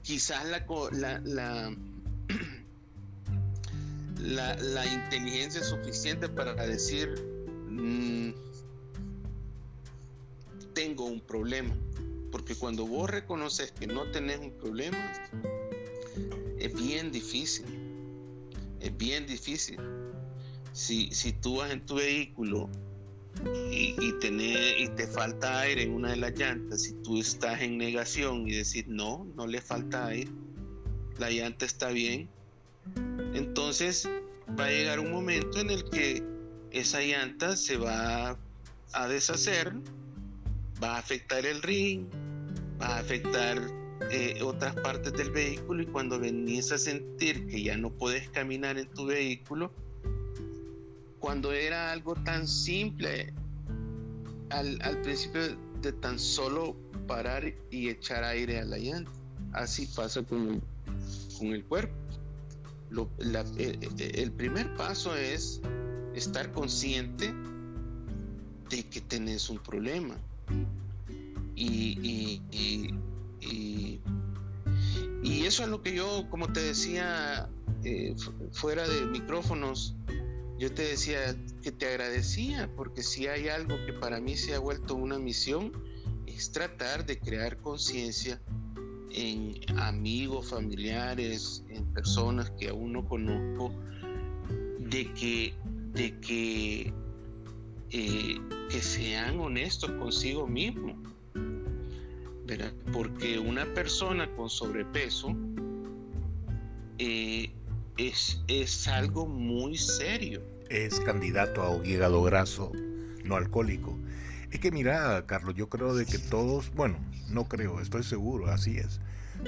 quizás 0.03 0.47
la, 0.47 0.65
la 1.25 1.77
la, 4.27 4.87
inteligencia 4.87 5.63
suficiente 5.63 6.29
para 6.29 6.55
decir, 6.67 7.15
mm, 7.69 8.31
tengo 10.75 11.05
un 11.05 11.21
problema. 11.21 11.75
Porque 12.31 12.55
cuando 12.55 12.87
vos 12.87 13.09
reconoces 13.09 13.73
que 13.73 13.87
no 13.87 14.11
tenés 14.11 14.39
un 14.39 14.51
problema, 14.53 14.99
es 16.59 16.75
bien 16.75 17.13
difícil. 17.13 17.67
Es 18.81 18.97
bien 18.97 19.27
difícil. 19.27 19.79
Si, 20.77 21.11
si 21.11 21.33
tú 21.33 21.57
vas 21.57 21.71
en 21.71 21.87
tu 21.87 21.95
vehículo 21.95 22.69
y, 23.71 23.97
y, 23.99 24.15
y 24.79 24.89
te 24.95 25.07
falta 25.07 25.61
aire 25.61 25.85
en 25.85 25.95
una 25.95 26.11
de 26.11 26.17
las 26.17 26.39
llantas, 26.39 26.83
si 26.83 26.93
tú 27.03 27.19
estás 27.19 27.63
en 27.63 27.79
negación 27.79 28.47
y 28.47 28.53
decir, 28.53 28.85
no, 28.87 29.27
no 29.37 29.47
le 29.47 29.63
falta 29.63 30.09
aire, 30.09 30.31
la 31.19 31.31
llanta 31.31 31.65
está 31.65 31.89
bien, 31.89 32.29
entonces 33.33 34.07
va 34.61 34.67
a 34.67 34.71
llegar 34.71 35.01
un 35.01 35.13
momento 35.13 35.61
en 35.61 35.71
el 35.71 35.83
que 35.89 36.23
esa 36.73 37.01
llanta 37.01 37.57
se 37.57 37.79
va 37.79 38.39
a 38.93 39.09
deshacer, 39.09 39.73
va 40.85 40.97
a 40.97 40.99
afectar 40.99 41.47
el 41.47 41.63
ring, 41.63 42.05
va 42.79 42.97
a 42.97 42.99
afectar 42.99 43.63
eh, 44.11 44.41
otras 44.43 44.75
partes 44.75 45.15
del 45.15 45.31
vehículo 45.31 45.85
y 45.85 45.87
cuando 45.87 46.19
venís 46.19 46.71
a 46.71 46.77
sentir 46.77 47.47
que 47.47 47.63
ya 47.63 47.79
no 47.79 47.89
puedes 47.91 48.29
caminar 48.29 48.77
en 48.77 48.89
tu 48.89 49.07
vehículo, 49.07 49.73
cuando 51.19 51.53
era 51.53 51.93
algo 51.93 52.15
tan 52.15 52.47
simple, 52.47 53.33
al, 54.51 54.79
al 54.83 55.01
principio 55.03 55.57
de 55.83 55.93
tan 55.93 56.19
solo 56.19 56.77
parar 57.07 57.45
y 57.71 57.89
echar 57.89 58.25
aire 58.25 58.61
a 58.61 58.65
la 58.65 58.79
llanta, 58.79 59.11
así 59.53 59.87
pasa 59.87 60.23
con 60.23 60.49
el, 60.49 60.63
con 61.39 61.49
el 61.49 61.65
cuerpo 61.65 62.07
el, 63.19 64.33
primer 64.33 64.75
paso 64.77 65.15
es 65.17 65.61
estar 66.15 66.51
consciente 66.53 67.33
de 68.71 68.83
que 68.89 69.01
tenés 69.01 69.51
un 69.51 69.59
problema. 69.59 70.17
Y, 71.55 72.41
Y, 75.23 75.45
eso 75.45 75.63
es 75.63 75.69
lo 75.69 75.81
que 75.81 75.95
yo, 75.95 76.27
como 76.31 76.53
te 76.53 76.61
decía, 76.61 77.49
eh, 77.85 78.15
fuera 78.53 78.87
de 78.87 79.07
micrófonos, 79.07 79.95
yo 80.59 80.73
te 80.73 80.83
decía 80.83 81.37
que 81.63 81.71
te 81.71 81.87
agradecía, 81.87 82.71
porque 82.77 83.03
si 83.03 83.27
hay 83.27 83.49
algo 83.49 83.77
que 83.85 83.93
para 83.93 84.21
mí 84.21 84.37
se 84.37 84.55
ha 84.55 84.59
vuelto 84.59 84.95
una 84.95 85.19
misión, 85.19 85.73
es 86.27 86.51
tratar 86.51 87.05
de 87.05 87.19
crear 87.19 87.59
conciencia 87.59 88.41
en 89.11 89.55
amigos, 89.79 90.51
familiares, 90.51 91.65
en 91.69 91.85
personas 91.93 92.51
que 92.59 92.69
aún 92.69 92.93
no 92.93 93.07
conozco, 93.07 93.73
de 94.79 95.13
que, 95.15 95.55
de 95.93 96.19
que, 96.21 96.93
eh, 97.91 98.41
que 98.71 98.81
sean 98.81 99.39
honestos 99.41 99.91
consigo 99.93 100.47
mismo. 100.47 101.03
Porque 102.93 103.39
una 103.39 103.65
persona 103.75 104.31
con 104.37 104.49
sobrepeso 104.49 105.35
eh, 106.99 107.51
es, 107.97 108.41
es 108.49 108.89
algo 108.89 109.27
muy 109.27 109.77
serio. 109.77 110.43
Es 110.69 111.01
candidato 111.01 111.63
a 111.63 111.71
un 111.71 111.87
hígado 111.87 112.23
graso 112.23 112.73
no 113.25 113.37
alcohólico. 113.37 113.99
Es 114.51 114.61
que 114.61 114.71
mira, 114.71 115.27
Carlos, 115.27 115.55
yo 115.55 115.69
creo 115.69 115.95
de 115.95 116.07
que 116.07 116.19
todos, 116.19 116.73
bueno, 116.75 116.99
no 117.31 117.49
creo, 117.49 117.81
estoy 117.81 118.05
seguro, 118.05 118.51
así 118.51 118.79
es. 118.79 119.01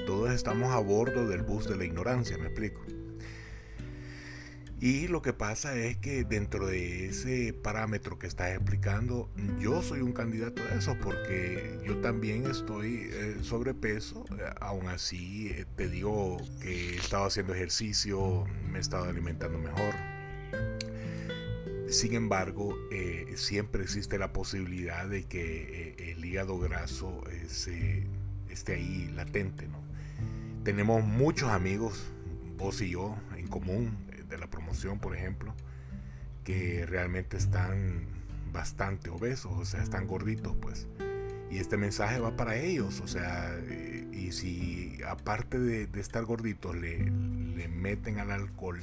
Todos 0.06 0.32
estamos 0.32 0.72
a 0.72 0.78
bordo 0.78 1.28
del 1.28 1.42
bus 1.42 1.68
de 1.68 1.76
la 1.76 1.84
ignorancia, 1.84 2.36
me 2.38 2.46
explico. 2.46 2.80
Y 4.80 5.08
lo 5.08 5.22
que 5.22 5.32
pasa 5.32 5.76
es 5.76 5.96
que 5.96 6.22
dentro 6.22 6.68
de 6.68 7.06
ese 7.06 7.52
parámetro 7.52 8.16
que 8.16 8.28
estás 8.28 8.52
explicando, 8.52 9.28
yo 9.58 9.82
soy 9.82 10.02
un 10.02 10.12
candidato 10.12 10.62
a 10.62 10.76
eso 10.76 10.96
porque 11.02 11.80
yo 11.84 11.96
también 12.00 12.46
estoy 12.46 13.08
eh, 13.10 13.38
sobrepeso. 13.42 14.24
Eh, 14.38 14.44
aún 14.60 14.86
así, 14.86 15.48
eh, 15.48 15.66
te 15.74 15.88
digo 15.88 16.36
que 16.60 16.94
he 16.94 16.96
estado 16.96 17.24
haciendo 17.24 17.54
ejercicio, 17.54 18.44
me 18.70 18.78
he 18.78 18.80
estado 18.80 19.06
alimentando 19.06 19.58
mejor. 19.58 19.94
Sin 21.88 22.14
embargo, 22.14 22.76
siempre 23.34 23.82
existe 23.82 24.18
la 24.18 24.32
posibilidad 24.32 25.08
de 25.08 25.24
que 25.24 25.94
el 26.12 26.22
hígado 26.22 26.58
graso 26.58 27.24
esté 27.30 28.74
ahí 28.74 29.10
latente. 29.14 29.66
Tenemos 30.64 31.02
muchos 31.02 31.48
amigos, 31.48 32.04
vos 32.58 32.82
y 32.82 32.90
yo, 32.90 33.16
en 33.38 33.48
común 33.48 34.07
de 34.28 34.38
la 34.38 34.48
promoción, 34.48 34.98
por 34.98 35.16
ejemplo, 35.16 35.54
que 36.44 36.86
realmente 36.86 37.36
están 37.36 38.06
bastante 38.52 39.10
obesos, 39.10 39.52
o 39.54 39.64
sea, 39.64 39.82
están 39.82 40.06
gorditos, 40.06 40.54
pues. 40.60 40.86
Y 41.50 41.58
este 41.58 41.76
mensaje 41.76 42.18
va 42.20 42.36
para 42.36 42.56
ellos, 42.56 43.00
o 43.00 43.06
sea, 43.06 43.58
y 44.12 44.32
si 44.32 44.98
aparte 45.06 45.58
de, 45.58 45.88
estar 46.00 46.24
gorditos 46.24 46.76
le, 46.76 46.98
le, 46.98 47.68
meten 47.68 48.18
al 48.18 48.30
alcohol, 48.30 48.80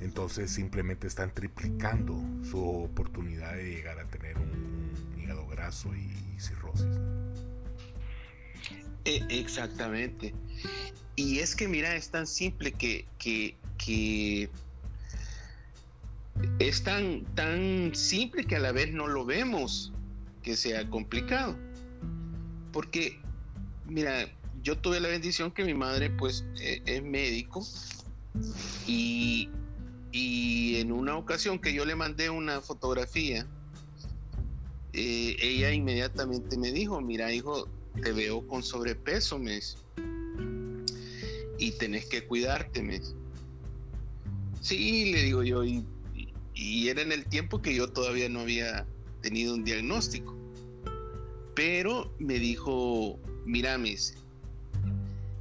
entonces 0.00 0.50
simplemente 0.50 1.06
están 1.06 1.32
triplicando 1.32 2.22
su 2.42 2.62
oportunidad 2.62 3.54
de 3.54 3.70
llegar 3.70 3.98
a 3.98 4.04
tener 4.06 4.36
un, 4.36 4.92
hígado 5.18 5.46
graso 5.46 5.94
y, 5.94 6.38
cirrosis. 6.38 6.86
E, 9.06 9.24
exactamente. 9.30 10.34
Y 11.16 11.38
es 11.38 11.54
que 11.54 11.68
mira, 11.68 11.94
es 11.94 12.10
tan 12.10 12.26
simple 12.26 12.72
que, 12.72 13.06
que 13.18 13.56
que 13.78 14.48
es 16.58 16.82
tan, 16.82 17.24
tan 17.34 17.94
simple 17.94 18.44
que 18.44 18.56
a 18.56 18.60
la 18.60 18.72
vez 18.72 18.92
no 18.92 19.06
lo 19.06 19.24
vemos 19.24 19.92
que 20.42 20.56
sea 20.56 20.88
complicado. 20.90 21.56
Porque, 22.72 23.20
mira, 23.86 24.28
yo 24.62 24.78
tuve 24.78 25.00
la 25.00 25.08
bendición 25.08 25.50
que 25.50 25.64
mi 25.64 25.74
madre 25.74 26.10
pues 26.10 26.44
e, 26.60 26.82
es 26.86 27.02
médico 27.02 27.64
y, 28.86 29.48
y, 30.10 30.76
en 30.76 30.90
una 30.90 31.16
ocasión 31.16 31.58
que 31.58 31.72
yo 31.72 31.84
le 31.84 31.94
mandé 31.94 32.30
una 32.30 32.60
fotografía, 32.60 33.46
eh, 34.92 35.36
ella 35.40 35.72
inmediatamente 35.72 36.56
me 36.56 36.72
dijo, 36.72 37.00
mira 37.00 37.32
hijo, 37.32 37.68
te 38.02 38.12
veo 38.12 38.46
con 38.46 38.62
sobrepeso, 38.62 39.38
mes, 39.38 39.78
y 41.58 41.72
tenés 41.72 42.06
que 42.06 42.26
cuidarte, 42.26 42.82
mes. 42.82 43.14
Sí, 44.64 45.12
le 45.12 45.24
digo 45.24 45.42
yo, 45.42 45.62
y, 45.62 45.84
era 46.88 47.02
en 47.02 47.12
el 47.12 47.26
tiempo 47.26 47.60
que 47.60 47.74
yo 47.74 47.92
todavía 47.92 48.30
no 48.30 48.40
había 48.40 48.86
tenido 49.20 49.52
un 49.54 49.62
diagnóstico. 49.62 50.34
Pero 51.54 52.14
me 52.18 52.38
dijo, 52.38 53.20
mira, 53.44 53.78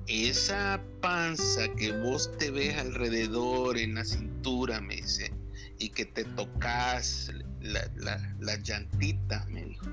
esa 0.07 0.83
panza 0.99 1.73
que 1.73 1.93
vos 1.93 2.37
te 2.37 2.51
ves 2.51 2.77
alrededor 2.77 3.77
en 3.77 3.95
la 3.95 4.03
cintura, 4.03 4.81
me 4.81 4.97
dice, 4.97 5.31
y 5.79 5.87
que 5.87 6.03
te 6.03 6.25
tocas 6.25 7.31
la, 7.61 7.89
la, 7.95 8.35
la 8.41 8.61
llantita, 8.61 9.45
me 9.49 9.63
dijo. 9.63 9.85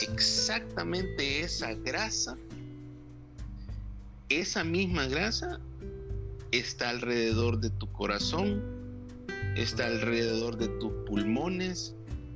Exactamente 0.00 1.40
esa 1.40 1.74
grasa, 1.74 2.38
esa 4.30 4.64
misma 4.64 5.06
grasa 5.06 5.60
está 6.52 6.90
alrededor 6.90 7.60
de 7.60 7.70
tu 7.70 7.90
corazón, 7.92 8.62
está 9.56 9.86
alrededor 9.86 10.56
de 10.56 10.68
tus 10.68 10.92
pulmones, 11.06 11.94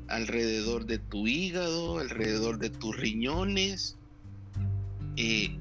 alrededor 0.09 0.87
de 0.87 0.99
tu 0.99 1.27
hígado, 1.27 1.99
alrededor 1.99 2.59
de 2.59 2.71
tus 2.71 2.97
riñones. 2.97 3.97
Eh, 5.17 5.57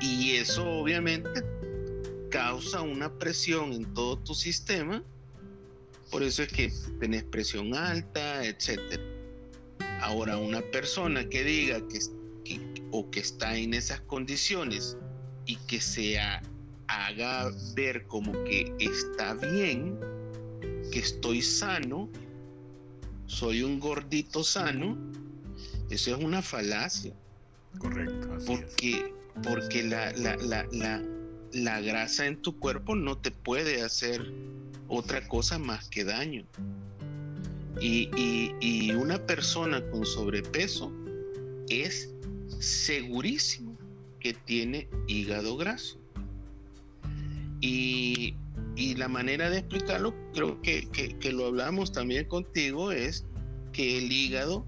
y 0.00 0.32
eso 0.32 0.68
obviamente 0.68 1.42
causa 2.30 2.82
una 2.82 3.12
presión 3.18 3.72
en 3.72 3.92
todo 3.94 4.18
tu 4.18 4.34
sistema. 4.34 5.02
Por 6.10 6.22
eso 6.22 6.42
es 6.42 6.48
que 6.48 6.72
tenés 7.00 7.24
presión 7.24 7.74
alta, 7.74 8.44
etc. 8.44 9.00
Ahora, 10.00 10.36
una 10.36 10.60
persona 10.60 11.28
que 11.28 11.42
diga 11.44 11.80
que, 11.88 12.00
o 12.90 13.10
que 13.10 13.20
está 13.20 13.56
en 13.56 13.74
esas 13.74 14.00
condiciones 14.02 14.96
y 15.46 15.56
que 15.66 15.80
sea 15.80 16.42
haga 16.88 17.50
ver 17.74 18.06
como 18.06 18.32
que 18.44 18.74
está 18.78 19.34
bien, 19.34 19.98
que 20.92 20.98
estoy 20.98 21.42
sano, 21.42 22.08
soy 23.26 23.62
un 23.62 23.80
gordito 23.80 24.44
sano, 24.44 24.96
eso 25.90 26.16
es 26.16 26.24
una 26.24 26.42
falacia. 26.42 27.14
Correcto. 27.78 28.38
porque 28.46 29.12
porque 29.42 29.82
la, 29.82 30.12
la, 31.52 31.80
grasa 31.80 32.26
en 32.26 32.40
tu 32.40 32.56
cuerpo 32.58 32.94
no 32.94 33.18
te 33.18 33.32
puede 33.32 33.82
hacer 33.82 34.32
otra 34.88 35.26
cosa 35.26 35.58
más 35.58 35.88
que 35.88 36.04
daño. 36.04 36.46
Y, 37.80 38.08
y 38.60 38.92
una 38.92 39.26
persona 39.26 39.84
con 39.90 40.06
sobrepeso 40.06 40.92
es 41.68 42.14
segurísimo 42.60 43.76
que 44.20 44.34
tiene 44.34 44.88
hígado 45.08 45.56
graso. 45.56 45.98
Y, 47.64 48.34
la 48.96 49.08
manera 49.08 49.48
de 49.48 49.58
explicarlo, 49.58 50.14
creo 50.34 50.60
que, 50.60 51.32
lo 51.32 51.46
hablamos 51.46 51.92
también 51.92 52.26
contigo, 52.26 52.92
es 52.92 53.24
que 53.72 53.98
el 53.98 54.12
hígado 54.12 54.66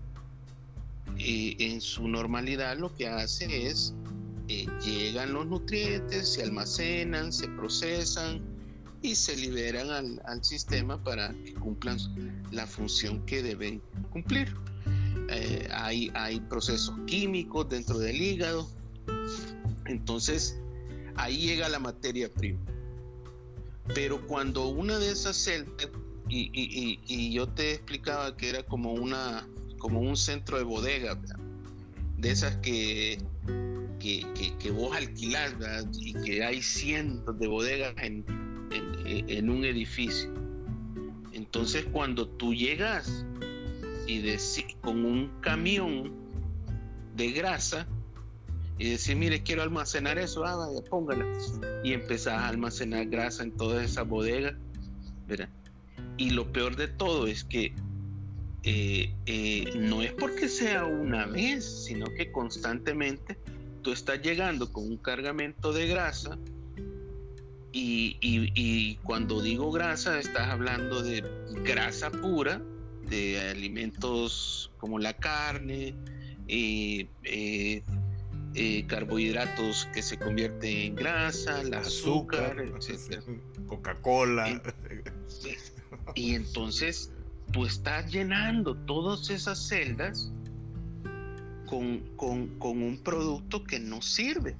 eh, 1.19 1.57
en 1.59 1.81
su 1.81 2.09
normalidad 2.09 2.79
lo 2.79 2.95
que 2.95 3.07
hace 3.07 3.67
es, 3.67 3.95
eh, 4.49 4.66
llegan 4.83 5.35
los 5.35 5.47
nutrientes, 5.47 6.35
se 6.35 6.43
almacenan, 6.43 7.33
se 7.33 7.49
procesan 7.49 8.41
y 9.03 9.14
se 9.14 9.37
liberan 9.37 10.18
al, 10.25 10.45
sistema 10.45 11.03
para 11.03 11.35
que 11.45 11.53
cumplan 11.55 11.99
la 12.51 12.66
función 12.66 13.25
que 13.27 13.43
deben 13.43 13.83
cumplir. 14.11 14.55
Eh, 15.29 15.68
hay, 15.70 16.11
hay 16.14 16.41
procesos 16.41 16.95
químicos 17.07 17.68
dentro 17.68 17.99
del 17.99 18.20
hígado, 18.20 18.68
entonces 19.85 20.59
ahí 21.16 21.39
llega 21.39 21.68
la 21.68 21.79
materia 21.79 22.33
prima. 22.33 22.61
Pero 23.95 24.26
cuando 24.26 24.68
una 24.68 24.99
de 24.99 25.11
esas 25.11 25.37
celdas, 25.37 25.89
y, 26.28 27.32
yo 27.32 27.49
te 27.49 27.74
explicaba 27.74 28.37
que 28.37 28.49
era 28.49 28.62
como, 28.64 28.93
una, 28.93 29.49
como 29.78 30.01
un 30.01 30.16
centro 30.16 30.59
de 30.59 30.64
bodega, 30.64 31.18
de 32.18 32.30
esas 32.30 32.57
que, 32.57 33.18
que, 33.99 34.70
vos 34.70 34.97
alquilás 34.97 35.55
y 35.93 36.14
que 36.14 36.45
hay 36.45 36.62
cientos 36.62 37.39
de 37.39 37.47
bodegas 37.47 37.95
en, 37.99 38.24
en, 39.07 39.51
un 39.51 39.64
edificio. 39.64 40.32
Entonces 41.32 41.87
cuando 41.93 42.28
tú 42.28 42.55
llegas 42.55 43.24
y 44.07 44.22
con 44.80 45.05
un 45.05 45.28
camión 45.41 46.12
de 47.16 47.32
grasa, 47.32 47.87
y 48.79 48.91
decir, 48.91 49.16
mire, 49.16 49.43
quiero 49.43 49.62
almacenar 49.62 50.18
eso, 50.18 50.45
ah, 50.45 50.57
vaya, 50.57 50.83
póngala. 50.89 51.24
Y 51.83 51.93
empezás 51.93 52.35
a 52.35 52.49
almacenar 52.49 53.07
grasa 53.07 53.43
en 53.43 53.53
todas 53.53 53.85
esas 53.85 54.07
bodegas, 54.07 54.55
¿verdad? 55.27 55.49
Y 56.18 56.31
lo 56.31 56.53
peor 56.53 56.77
de 56.77 56.89
todo 56.89 57.27
es 57.27 57.45
que 57.45 57.74
eh, 58.64 59.14
eh, 59.27 59.72
no 59.77 60.03
es 60.03 60.12
porque 60.12 60.49
sea 60.49 60.85
una 60.85 61.27
vez, 61.27 61.85
sino 61.85 62.07
que 62.07 62.31
constantemente 62.33 63.39
tú 63.83 63.93
estás 63.93 64.20
llegando 64.20 64.72
con 64.72 64.85
un 64.85 64.97
cargamento 64.97 65.72
de 65.72 65.87
grasa 65.87 66.37
y, 67.72 68.97
cuando 69.05 69.43
digo 69.43 69.70
grasa 69.70 70.18
estás 70.18 70.49
hablando 70.49 71.03
de 71.03 71.22
grasa 71.62 72.11
pura, 72.11 72.62
de 73.09 73.39
alimentos 73.51 74.72
como 74.79 74.99
la 74.99 75.12
carne, 75.12 75.95
eh, 76.49 77.07
eh, 78.59 78.87
carbohidratos 78.87 79.87
que 79.93 80.03
se 80.03 80.17
convierten 80.17 80.77
en 80.79 80.95
grasa, 80.95 81.61
el 81.61 81.75
azúcar, 81.75 82.57
etc. 82.89 83.23
Coca-Cola. 83.67 84.63
Y 86.15 86.35
entonces 86.35 87.13
tú 87.53 87.67
estás 87.67 88.11
llenando 88.11 88.75
todas 88.75 89.29
esas 89.29 89.59
celdas 89.59 90.33
con, 91.67 92.03
un 92.19 93.01
producto 93.05 93.63
que 93.63 93.79
no 93.79 94.01
sirve. 94.01 94.57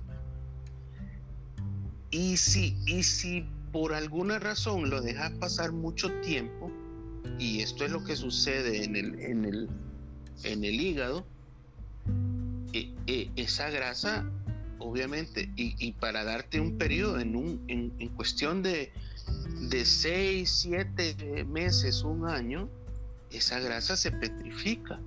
Y 2.11 2.37
si, 2.37 2.77
y 2.85 3.03
si 3.03 3.49
por 3.73 3.95
alguna 3.95 4.39
razón 4.39 4.91
lo 4.91 5.01
dejas 5.01 5.31
pasar 5.39 5.73
mucho 5.73 6.13
tiempo, 6.21 6.71
y 7.39 7.63
esto 7.63 7.87
es 7.87 7.91
lo 7.91 8.05
que 8.05 8.15
sucede 8.15 8.85
en 8.85 8.95
el, 8.95 9.21
en 9.21 9.45
el, 9.47 9.71
en 10.45 10.65
el 10.65 10.81
hígado, 10.81 11.27
e, 12.73 12.95
e, 13.07 13.31
esa 13.37 13.71
grasa, 13.71 14.29
obviamente, 14.79 15.51
y, 15.57 15.93
para 15.93 16.25
darte 16.25 16.61
un 16.61 16.79
periodo, 16.79 17.19
en, 17.21 17.37
un, 17.37 17.64
en, 17.69 18.09
cuestión 18.11 18.62
de, 18.62 18.93
de 19.69 19.85
6, 19.85 20.51
7 20.51 21.45
meses, 21.45 22.03
un 22.03 22.29
año, 22.29 22.69
esa 23.31 23.61
grasa 23.61 23.97
se 23.97 24.12
petrifica 24.12 25.01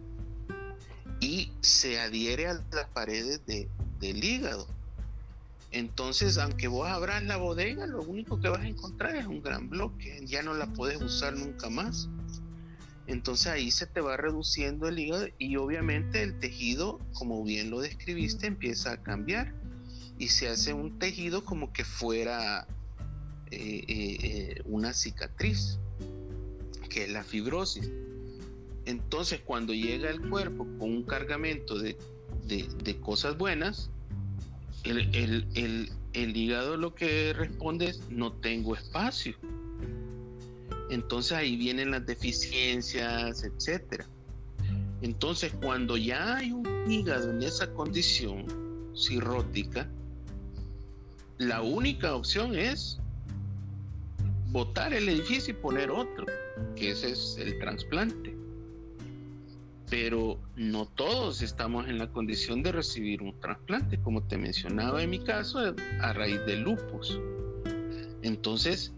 y 1.20 1.51
se 1.62 1.99
adhiere 1.99 2.47
a 2.47 2.53
las 2.72 2.88
paredes 2.93 3.41
del 3.45 4.24
hígado. 4.24 4.68
Entonces, 5.72 6.38
aunque 6.38 6.68
vos 6.68 6.88
abras 6.88 7.24
la 7.24 7.38
bodega, 7.38 7.86
lo 7.86 8.01
único 8.01 8.39
que 8.39 8.49
vas 8.49 8.62
a 8.62 8.68
encontrar 8.68 9.16
es 9.16 9.28
un 9.28 9.41
gran 9.41 9.70
bloque, 9.70 10.22
ya 10.26 10.41
no 10.41 10.53
la 10.53 10.68
puedes 10.68 10.99
usar 11.01 11.36
nunca 11.36 11.70
más. 11.70 12.10
Entonces 13.10 13.47
ahí 13.47 13.72
se 13.72 13.88
te 13.88 14.01
va 14.01 14.18
reduciendo 14.18 14.88
el 14.88 14.99
hígado 14.99 15.28
y 15.39 15.55
obviamente 15.55 16.22
el 16.22 16.38
tejido, 16.38 16.99
como 17.14 17.43
bien 17.43 17.72
lo 17.72 17.82
describiste, 17.82 18.45
empieza 18.45 18.91
a 18.91 19.01
cambiar 19.01 19.51
y 20.20 20.28
se 20.28 20.47
hace 20.47 20.74
un 20.74 20.99
tejido 20.99 21.43
como 21.43 21.74
que 21.74 21.84
fuera 21.84 22.68
eh, 23.49 23.84
eh, 23.88 24.18
eh, 24.22 24.62
una 24.66 24.93
cicatriz, 24.93 25.80
que 26.91 27.05
es 27.05 27.10
la 27.10 27.24
fibrosis. 27.24 27.89
Entonces, 28.86 29.41
cuando 29.43 29.74
llega 29.74 30.12
el 30.12 30.30
cuerpo 30.30 30.68
con 30.78 30.91
un 30.91 31.03
cargamento 31.03 31.80
de, 31.80 31.97
cosas 33.01 33.36
buenas, 33.39 33.89
el, 34.84 35.88
hígado 36.14 36.78
lo 36.78 36.93
que 36.93 37.34
responde 37.34 37.88
es 37.88 38.07
no 38.10 38.34
tengo 38.34 38.76
espacio. 38.76 39.36
Entonces 40.90 41.32
ahí 41.34 41.56
vienen 41.56 41.92
las 41.92 42.06
deficiencias, 42.06 43.44
etc. 43.44 44.04
Entonces, 45.02 45.54
cuando 45.62 45.98
ya 45.98 46.38
hay 46.38 46.52
un 46.52 46.68
hígado 46.92 47.32
en 47.32 47.44
esa 47.44 47.72
condición 47.74 48.46
cirrótica, 48.96 49.90
la 51.38 51.62
única 51.62 52.16
opción 52.16 52.56
es 52.56 53.00
botar 54.48 54.94
el 54.94 55.08
edificio 55.08 55.54
y 55.54 55.58
poner 55.58 55.92
otro, 55.92 56.26
que 56.76 56.92
ese 56.92 57.12
es 57.12 57.38
el 57.40 57.58
trasplante 57.60 58.40
pero 59.90 60.40
no 60.56 60.86
todos 60.86 61.42
estamos 61.42 61.88
en 61.88 61.98
la 61.98 62.08
condición 62.08 62.62
de 62.62 62.72
recibir 62.72 63.22
un 63.24 63.38
trasplante, 63.40 64.00
como 64.00 64.22
te 64.22 64.38
mencionaba 64.38 65.02
en 65.02 65.10
mi 65.10 65.20
caso, 65.20 65.74
a 66.02 66.14
raíz 66.14 66.46
del 66.46 66.62
lupus. 66.62 67.20
Entonces, 68.22 68.94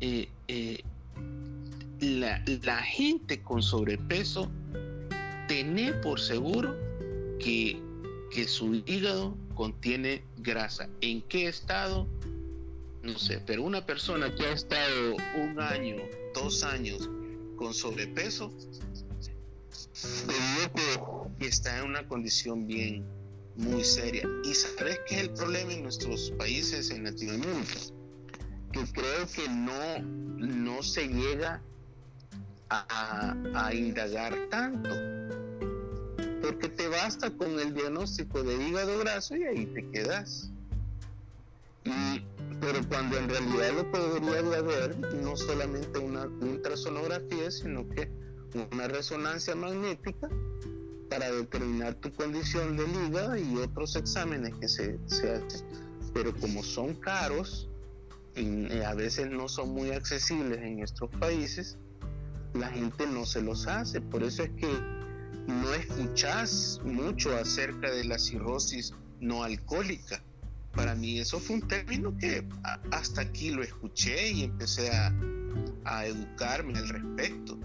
eh, 0.00 0.28
eh, 0.48 0.82
la, 2.02 2.82
gente 2.82 3.40
con 3.42 3.62
sobrepeso 3.62 4.50
tiene 5.46 5.92
por 5.94 6.20
seguro 6.20 6.76
que, 7.38 7.80
que 8.30 8.48
su 8.48 8.74
hígado 8.86 9.36
contiene 9.54 10.24
grasa. 10.38 10.88
¿En 11.00 11.22
qué 11.22 11.46
estado? 11.46 12.08
No 13.02 13.18
sé, 13.18 13.40
pero 13.46 13.62
una 13.62 13.84
persona 13.86 14.34
que 14.34 14.46
ha 14.46 14.52
estado 14.52 15.16
un 15.40 15.60
año, 15.60 15.96
dos 16.34 16.64
años 16.64 17.08
con 17.56 17.72
sobrepeso, 17.72 18.52
que 21.38 21.46
está 21.46 21.78
en 21.78 21.84
una 21.86 22.06
condición 22.08 22.66
bien, 22.66 23.04
muy 23.56 23.84
seria. 23.84 24.28
¿Y 24.44 24.54
sabes 24.54 25.00
qué 25.06 25.16
es 25.16 25.20
el 25.22 25.30
problema 25.30 25.72
en 25.72 25.82
nuestros 25.82 26.32
países 26.32 26.90
en 26.90 27.04
Latinoamérica? 27.04 27.80
Que 28.72 28.84
creo 28.92 29.26
que 29.34 29.48
no, 29.48 29.98
no 30.38 30.82
se 30.82 31.06
llega 31.06 31.62
a, 32.88 33.36
a 33.54 33.74
indagar 33.74 34.34
tanto. 34.50 34.90
Porque 36.40 36.68
te 36.68 36.88
basta 36.88 37.30
con 37.30 37.58
el 37.58 37.74
diagnóstico 37.74 38.42
de 38.42 38.56
hígado 38.66 38.98
graso 38.98 39.36
y 39.36 39.44
ahí 39.44 39.66
te 39.66 39.88
quedas. 39.90 40.50
pero 42.60 42.88
cuando 42.88 43.16
en 43.18 43.28
realidad 43.28 43.72
lo 43.76 43.90
podría 43.90 44.58
haber 44.58 44.96
no 45.16 45.36
solamente 45.36 45.98
una 45.98 46.26
ultrasonografía, 46.26 47.50
sino 47.50 47.88
que 47.88 48.10
una 48.70 48.88
resonancia 48.88 49.54
magnética 49.54 50.28
para 51.08 51.30
determinar 51.30 51.94
tu 51.96 52.12
condición 52.12 52.76
de 52.76 52.84
hígado 52.84 53.36
y 53.36 53.56
otros 53.58 53.96
exámenes 53.96 54.54
que 54.54 54.68
se, 54.68 54.98
hacen. 55.06 55.66
Pero 56.14 56.34
como 56.34 56.62
son 56.62 56.94
caros, 56.94 57.68
y 58.34 58.80
a 58.80 58.94
veces 58.94 59.30
no 59.30 59.48
son 59.48 59.70
muy 59.70 59.90
accesibles 59.90 60.58
en 60.62 60.78
nuestros 60.78 61.10
países, 61.16 61.76
la 62.54 62.68
gente 62.68 63.06
no 63.06 63.24
se 63.26 63.42
los 63.42 63.66
hace. 63.66 64.00
Por 64.00 64.22
eso 64.22 64.42
es 64.42 64.50
que 64.50 64.68
no 65.46 65.74
escuchas 65.74 66.80
mucho 66.84 67.36
acerca 67.36 67.90
de 67.90 68.04
la 68.04 68.18
cirrosis 68.18 68.94
no 69.20 69.42
alcohólica. 69.42 70.22
Para 70.72 70.94
mí 70.94 71.18
eso 71.18 71.38
fue 71.38 71.56
un 71.56 71.68
término 71.68 72.16
que 72.16 72.46
hasta 72.90 73.22
aquí 73.22 73.50
lo 73.50 73.62
escuché 73.62 74.30
y 74.30 74.44
empecé 74.44 74.90
a, 74.90 75.14
a 75.84 76.06
educarme 76.06 76.78
al 76.78 76.88
respecto. 76.88 77.58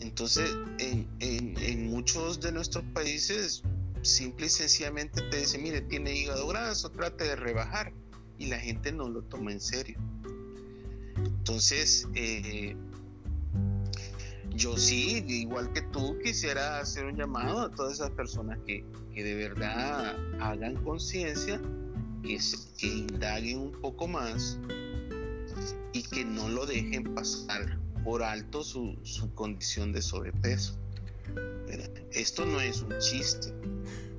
Entonces, 0.00 0.54
en, 0.78 1.88
muchos 1.88 2.40
de 2.40 2.52
nuestros 2.52 2.84
países, 2.92 3.62
simple 4.02 4.46
y 4.46 4.48
sencillamente 4.50 5.22
te 5.22 5.38
dicen, 5.38 5.62
mire, 5.62 5.80
tiene 5.80 6.14
hígado 6.14 6.46
graso, 6.46 6.90
trate 6.90 7.24
de 7.24 7.36
rebajar. 7.36 7.92
Y 8.38 8.46
la 8.46 8.58
gente 8.58 8.92
no 8.92 9.08
lo 9.08 9.22
toma 9.22 9.52
en 9.52 9.60
serio. 9.60 9.96
Entonces, 11.16 12.08
eh, 12.14 12.76
yo 14.56 14.76
sí, 14.76 15.24
igual 15.26 15.72
que 15.72 15.82
tú, 15.82 16.18
quisiera 16.22 16.80
hacer 16.80 17.04
un 17.06 17.16
llamado 17.16 17.60
a 17.60 17.70
todas 17.70 17.94
esas 17.94 18.10
personas 18.10 18.58
que, 18.66 18.84
de 19.14 19.34
verdad 19.34 20.16
hagan 20.40 20.76
conciencia, 20.84 21.60
que, 22.22 22.38
que 22.78 22.86
indaguen 22.86 23.58
un 23.58 23.72
poco 23.80 24.08
más 24.08 24.58
y 25.92 26.02
que 26.02 26.24
no 26.24 26.48
lo 26.48 26.66
dejen 26.66 27.14
pasar 27.14 27.78
por 28.04 28.22
alto 28.22 28.62
su, 28.62 28.98
condición 29.34 29.92
de 29.92 30.02
sobrepeso. 30.02 30.78
esto 32.12 32.44
no 32.44 32.60
es 32.60 32.82
un 32.82 32.98
chiste. 32.98 33.52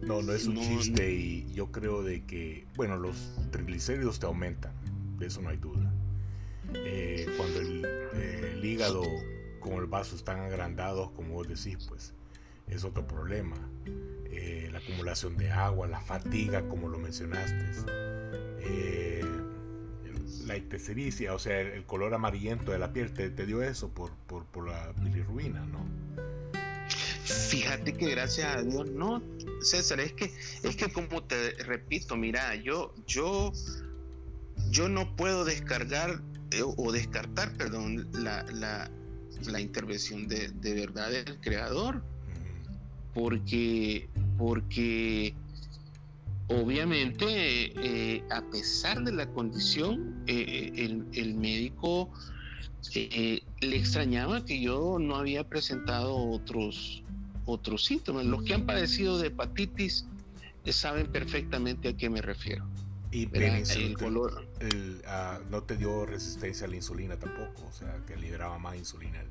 No, 0.01 0.21
no 0.21 0.33
es 0.33 0.45
un 0.45 0.57
chiste 0.57 1.13
y 1.13 1.51
yo 1.53 1.71
creo 1.71 2.03
de 2.03 2.25
que, 2.25 2.65
bueno, 2.75 2.97
los 2.97 3.15
triglicéridos 3.51 4.19
te 4.19 4.25
aumentan, 4.25 4.73
de 5.17 5.27
eso 5.27 5.41
no 5.41 5.49
hay 5.49 5.57
duda. 5.57 5.93
Eh, 6.73 7.27
cuando 7.37 7.59
el, 7.59 8.65
hígado 8.65 9.03
como 9.65 9.79
el 9.79 9.87
vaso 9.87 10.15
están 10.15 10.41
agrandados, 10.41 11.09
como 11.15 11.33
vos 11.33 11.47
decís, 11.47 11.87
pues 11.89 12.13
es 12.67 12.83
otro 12.83 13.07
problema. 13.07 13.57
Eh, 14.25 14.69
la 14.71 14.77
acumulación 14.77 15.37
de 15.37 15.49
agua, 15.49 15.87
la 15.87 16.01
fatiga, 16.01 16.69
como 16.69 16.87
lo 16.87 16.99
mencionaste. 16.99 17.65
Eh, 18.59 19.25
la 20.45 20.55
ictericia, 20.55 21.33
o 21.33 21.39
sea, 21.39 21.61
el, 21.61 21.83
color 21.85 22.13
amarillento 22.13 22.73
de 22.73 22.77
la 22.77 22.93
piel, 22.93 23.11
te, 23.11 23.31
dio 23.47 23.63
eso 23.63 23.89
por, 23.89 24.11
por, 24.27 24.67
la 24.67 24.91
bilirruina, 25.01 25.65
¿no? 25.65 25.83
Fíjate 27.23 27.93
que 27.93 28.11
gracias 28.11 28.55
a 28.55 28.61
Dios 28.61 28.91
no, 28.91 29.23
César, 29.61 29.99
es 29.99 30.13
que, 30.13 30.31
es 30.61 30.75
que 30.75 30.93
como 30.93 31.23
te 31.23 31.55
repito, 31.63 32.15
mira, 32.15 32.53
yo, 32.53 32.93
yo, 33.07 33.51
yo 34.69 34.89
no 34.89 35.15
puedo 35.15 35.43
descargar 35.43 36.21
eh, 36.51 36.61
o 36.63 36.91
descartar, 36.91 37.51
perdón, 37.57 38.07
la, 38.13 38.45
la 39.47 39.59
intervención 39.59 40.27
de, 40.27 40.49
de, 40.49 40.73
verdad 40.73 41.11
del 41.11 41.39
creador, 41.39 42.03
porque, 43.13 44.09
porque 44.37 45.33
obviamente, 46.47 47.25
eh, 47.27 48.23
a 48.29 48.41
pesar 48.41 49.03
de 49.03 49.11
la 49.11 49.27
condición, 49.27 50.23
eh, 50.27 50.71
el, 51.13 51.35
médico 51.35 52.09
eh, 52.93 53.41
le 53.61 53.77
extrañaba 53.77 54.45
que 54.45 54.61
yo 54.61 54.97
no 54.99 55.15
había 55.15 55.47
presentado 55.47 56.15
otros, 56.15 57.03
otros 57.45 57.85
síntomas. 57.85 58.25
Los 58.25 58.43
que 58.43 58.53
han 58.53 58.65
padecido 58.65 59.17
de 59.17 59.27
hepatitis 59.27 60.05
saben 60.69 61.07
perfectamente 61.07 61.89
a 61.89 61.97
qué 61.97 62.09
me 62.09 62.21
refiero. 62.21 62.67
Y 63.11 63.29
el 63.33 63.97
color. 63.97 64.47
Ah, 65.07 65.39
no 65.49 65.63
te 65.63 65.77
dio 65.77 66.05
resistencia 66.05 66.67
a 66.67 66.69
la 66.69 66.75
insulina 66.75 67.17
tampoco, 67.17 67.65
o 67.67 67.71
sea, 67.71 67.97
que 68.07 68.15
liberaba 68.17 68.57
más 68.59 68.75
insulina. 68.75 69.23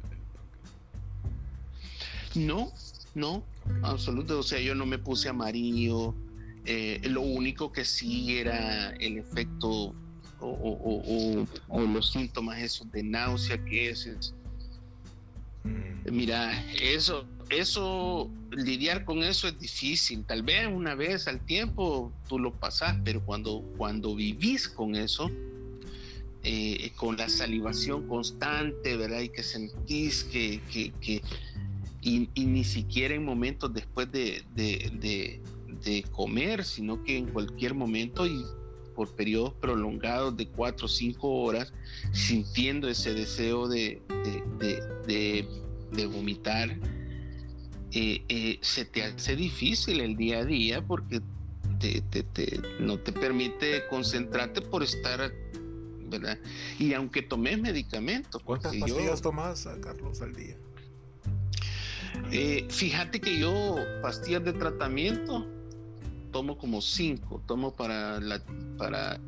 no, 2.35 2.73
no, 3.15 3.45
absoluto. 3.83 4.39
O 4.39 4.43
sea, 4.43 4.61
yo 4.61 4.75
no 4.75 4.87
me 4.87 4.99
puse 4.99 5.29
amarillo. 5.29 6.15
Eh, 6.67 7.01
lo 7.05 7.21
único 7.21 7.73
que 7.73 7.85
sí 7.85 8.39
era 8.39 8.91
el 8.97 9.19
efecto 9.19 9.95
o, 10.41 11.47
los 11.87 12.11
síntomas 12.11 12.59
esos 12.59 12.91
de 12.93 13.03
náusea 13.03 13.63
que 13.65 13.91
es, 13.91 14.35
mm. 15.65 16.11
mira, 16.11 16.65
eso, 16.81 17.27
eso, 17.51 18.31
lidiar 18.51 19.05
con 19.05 19.23
eso 19.23 19.49
es 19.49 19.59
difícil. 19.59 20.25
Tal 20.25 20.43
vez 20.43 20.67
una 20.67 20.95
vez 20.95 21.29
al 21.29 21.45
tiempo 21.45 22.13
tú 22.29 22.39
lo 22.39 22.53
pasas, 22.53 22.97
pero 23.05 23.25
cuando, 23.25 23.63
cuando 23.77 24.15
vivís 24.15 24.69
con 24.69 24.97
eso, 24.97 25.31
eh, 26.43 26.93
con 26.97 27.17
la 27.17 27.29
salivación 27.29 28.07
constante, 28.07 28.97
¿verdad? 28.97 29.21
Y 29.21 29.29
que 29.31 29.43
sentís 29.43 30.25
que, 30.25 30.61
que, 30.71 31.23
y, 32.03 32.29
ni 32.37 32.65
siquiera 32.65 33.15
en 33.15 33.25
momentos 33.25 33.73
después 33.73 34.11
de, 34.13 34.45
de, 34.55 35.41
de, 35.83 36.03
comer, 36.13 36.65
sino 36.65 37.03
que 37.03 37.17
en 37.17 37.27
cualquier 37.27 37.75
momento 37.75 38.27
y 38.27 38.45
por 38.95 39.15
periodos 39.15 39.55
prolongados 39.55 40.37
de 40.37 40.49
cuatro 40.49 40.87
o 40.87 40.89
cinco 40.89 41.31
horas, 41.31 41.73
sintiendo 42.13 42.89
ese 42.89 43.13
deseo 43.13 43.67
de, 43.67 44.03
de 45.07 46.07
vomitar, 46.07 46.77
eh, 47.95 48.25
eh, 48.29 48.59
se 48.61 48.85
te 48.85 49.03
hace 49.05 49.37
difícil 49.37 50.01
el 50.01 50.17
día 50.17 50.39
a 50.39 50.45
día 50.45 50.85
porque 50.87 51.21
te, 51.79 52.03
no 52.81 52.99
te 52.99 53.13
permite 53.13 53.87
concentrarte 53.89 54.63
por 54.63 54.83
estar, 54.83 55.33
¿verdad? 56.09 56.39
Y 56.79 56.95
aunque 56.95 57.23
tomes 57.23 57.59
medicamentos. 57.61 58.43
¿Cuántas 58.43 58.75
pastillas 58.77 59.21
tomas, 59.21 59.69
Carlos, 59.83 60.21
al 60.23 60.35
día? 60.35 60.57
Eh, 62.31 62.67
fíjate 62.71 63.21
que 63.21 63.39
yo 63.39 63.77
pastillas 64.03 64.45
de 64.45 64.53
tratamiento 64.55 65.47
tomo 66.35 66.59
como 66.59 66.83
cinco. 66.83 67.41
Tomo 67.47 67.73
para, 67.73 68.19
la, 68.19 68.43
para 68.77 69.21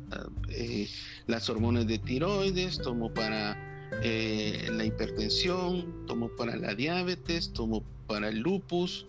eh, 0.49 0.89
las 1.25 1.49
hormonas 1.49 1.87
de 1.87 1.99
tiroides, 1.99 2.79
tomo 2.81 3.13
para 3.13 3.57
eh, 4.03 4.67
la 4.73 4.83
hipertensión, 4.83 6.05
tomo 6.05 6.27
para 6.35 6.57
la 6.57 6.75
diabetes, 6.75 7.53
tomo 7.53 7.81
para 8.07 8.29
el 8.29 8.39
lupus. 8.39 9.05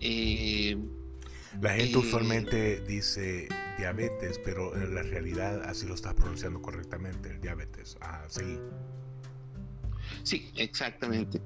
la 0.00 1.74
gente 1.74 1.96
usualmente 1.96 2.80
dice 2.80 3.48
diabetes, 3.78 4.40
pero 4.44 4.74
en 4.76 4.94
la 4.94 5.02
realidad 5.02 5.62
así 5.64 5.86
lo 5.86 5.94
estás 5.94 6.14
pronunciando 6.14 6.60
correctamente, 6.60 7.30
el 7.30 7.40
diabetes. 7.40 7.96
Ah, 8.00 8.24
sí. 8.28 8.58
Sí, 10.22 10.50
exactamente. 10.56 11.40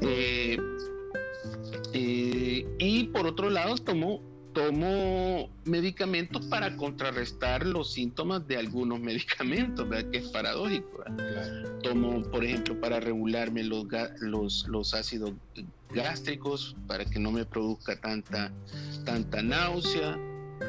Eh, 0.00 0.58
y 1.92 3.04
por 3.04 3.26
otro 3.26 3.50
lado, 3.50 3.76
tomo, 3.76 4.22
tomo 4.56 5.50
medicamentos 5.66 6.46
para 6.46 6.74
contrarrestar 6.78 7.66
los 7.66 7.92
síntomas 7.92 8.48
de 8.48 8.56
algunos 8.56 8.98
medicamentos, 9.10 9.86
¿verdad? 9.86 10.10
que 10.10 10.18
es 10.18 10.28
paradójico. 10.28 11.04
Tomo, 11.82 12.22
por 12.22 12.42
ejemplo, 12.42 12.80
para 12.80 12.98
regularme 12.98 13.62
los, 13.62 13.86
los, 14.20 14.66
los, 14.66 14.94
ácidos 14.94 15.32
gástricos, 15.90 16.74
para 16.86 17.04
que 17.04 17.18
no 17.18 17.32
me 17.32 17.44
produzca 17.44 18.00
tanta, 18.00 18.50
tanta 19.04 19.42
náusea. 19.42 20.18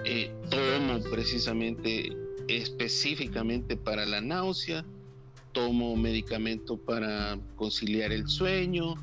Eh, 0.04 0.36
tomo 0.50 1.00
precisamente 1.10 2.10
específicamente 2.50 3.78
para 3.78 4.06
la 4.06 4.20
náusea. 4.20 4.84
Tomo 5.54 5.96
medicamento 5.96 6.76
para 6.76 7.40
conciliar 7.56 8.12
el 8.12 8.28
sueño 8.28 8.96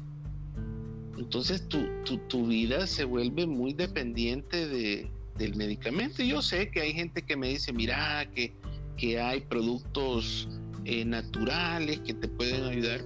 entonces 1.19 1.69
tu, 1.69 1.87
tu, 2.29 2.47
vida 2.47 2.87
se 2.87 3.05
vuelve 3.05 3.47
muy 3.47 3.73
dependiente 3.73 4.67
de, 4.67 5.11
del 5.37 5.55
medicamento. 5.57 6.23
Yo 6.23 6.43
sé 6.43 6.71
que 6.71 6.81
hay 6.81 6.93
gente 6.93 7.23
que 7.23 7.37
me 7.37 7.49
dice, 7.49 7.73
mira, 7.73 8.29
que, 8.35 8.53
que 8.97 9.21
hay 9.21 9.41
productos 9.41 10.49
eh, 10.85 11.05
naturales 11.05 12.01
que 12.01 12.15
te 12.15 12.29
pueden 12.29 12.65
ayudar, 12.65 13.05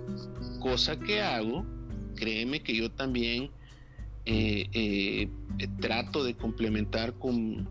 cosa 0.61 0.99
que 0.99 1.21
hago, 1.21 1.65
créeme 2.17 2.63
que 2.63 2.75
yo 2.75 2.91
también 2.91 3.51
eh, 4.25 4.69
eh, 4.73 5.29
trato 5.81 6.25
de 6.25 6.35
complementar 6.35 7.15
con, 7.19 7.69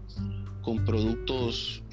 con 0.61 0.83
productos 0.85 1.83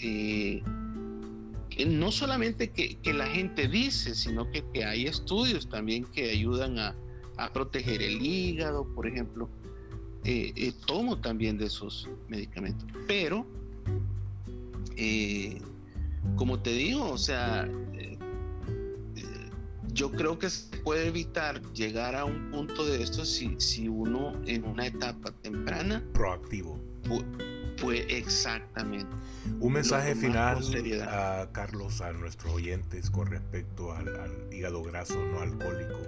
no 1.86 2.12
solamente 2.12 2.70
que, 2.70 2.96
que, 2.98 3.12
la 3.12 3.26
gente 3.26 3.66
dice, 3.66 4.14
sino 4.14 4.48
que, 4.52 4.64
que 4.72 4.84
hay 4.84 5.06
estudios 5.06 5.68
también 5.68 6.04
que 6.04 6.30
ayudan 6.30 6.78
a, 6.78 6.94
a 7.36 7.52
proteger 7.52 8.02
el 8.02 8.24
hígado, 8.24 8.86
por 8.94 9.06
ejemplo. 9.06 9.48
Eh, 10.24 10.52
eh, 10.56 10.72
tomo 10.86 11.20
también 11.20 11.58
de 11.58 11.66
esos 11.66 12.08
medicamentos. 12.28 12.88
Pero, 13.06 13.46
eh, 14.96 15.60
como 16.36 16.60
te 16.60 16.70
digo, 16.70 17.10
o 17.10 17.18
sea, 17.18 17.68
yo 19.92 20.10
creo 20.10 20.38
que 20.38 20.48
se 20.48 20.76
puede 20.78 21.08
evitar 21.08 21.60
llegar 21.72 22.16
a 22.16 22.24
un 22.24 22.50
punto 22.50 22.86
de 22.86 23.02
esto 23.02 23.24
si, 23.24 23.54
si 23.58 23.88
uno 23.88 24.32
en 24.46 24.64
una 24.64 24.86
etapa 24.86 25.30
temprana. 25.42 26.02
Proactivo. 26.14 26.80
Fue, 27.76 28.06
exactamente. 28.08 29.14
Un 29.60 29.74
mensaje 29.74 30.14
final 30.14 30.58
a 31.06 31.48
Carlos, 31.52 32.00
a 32.00 32.12
nuestros 32.12 32.54
oyentes 32.54 33.10
con 33.10 33.26
respecto 33.26 33.92
al, 33.92 34.08
al 34.08 34.52
hígado 34.52 34.82
graso 34.82 35.16
no 35.16 35.40
alcohólico 35.40 35.98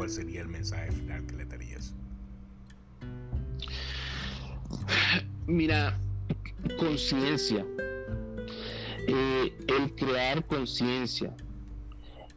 ¿cuál 0.00 0.08
sería 0.08 0.40
el 0.40 0.48
mensaje 0.48 0.90
final 0.92 1.26
que 1.26 1.36
le 1.36 1.44
darías? 1.44 1.92
Mira, 5.46 6.00
conciencia, 6.78 7.66
eh, 9.06 9.52
el 9.68 9.94
crear 9.96 10.46
conciencia, 10.46 11.36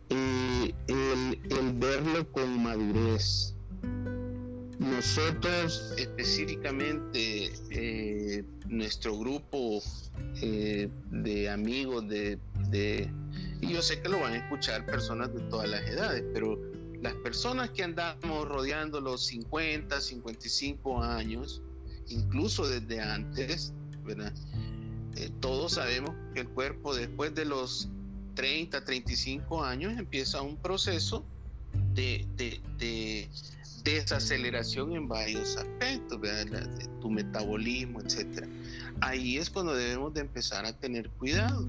eh, 0.10 0.74
el, 0.90 1.74
verlo 1.76 2.30
con 2.34 2.62
madurez. 2.62 3.56
Nosotros 4.80 5.94
específicamente, 5.98 7.54
eh, 7.70 8.44
nuestro 8.68 9.18
grupo 9.18 9.82
de 10.42 11.50
amigos 11.50 12.10
de, 12.10 12.38
de, 12.72 13.10
y 13.62 13.72
yo 13.72 13.82
sé 13.82 14.02
que 14.02 14.10
lo 14.10 14.20
van 14.20 14.34
a 14.34 14.38
escuchar 14.40 14.86
personas 14.86 15.34
de 15.34 15.40
todas 15.44 15.70
las 15.70 15.88
edades, 15.88 16.26
pero 16.34 16.73
las 17.04 17.14
personas 17.16 17.70
que 17.72 17.84
andamos 17.84 18.48
rodeando 18.48 19.02
los 19.02 19.26
50, 19.26 20.00
55 20.00 21.04
años, 21.04 21.62
incluso 22.08 22.66
desde 22.66 23.02
antes, 23.02 23.74
¿verdad? 24.06 24.34
Eh, 25.18 25.30
todos 25.42 25.74
sabemos 25.74 26.12
que 26.34 26.40
el 26.40 26.48
cuerpo 26.48 26.96
después 26.96 27.36
de 27.36 27.44
los 27.44 27.90
30, 28.36 28.86
35 28.86 29.64
años 29.64 29.98
empieza 29.98 30.42
un 30.42 30.56
proceso 30.56 31.26
de, 31.94 32.26
desaceleración 33.84 34.96
en 34.96 35.10
varios 35.10 35.58
aspectos, 35.58 36.22
tu 37.02 37.10
metabolismo, 37.10 38.00
etc. 38.00 38.48
Ahí 39.02 39.38
es 39.38 39.50
cuando 39.50 39.76
debemos 39.76 40.14
de 40.14 40.22
empezar 40.22 40.66
a 40.66 40.72
tener 40.72 41.10
cuidado 41.10 41.68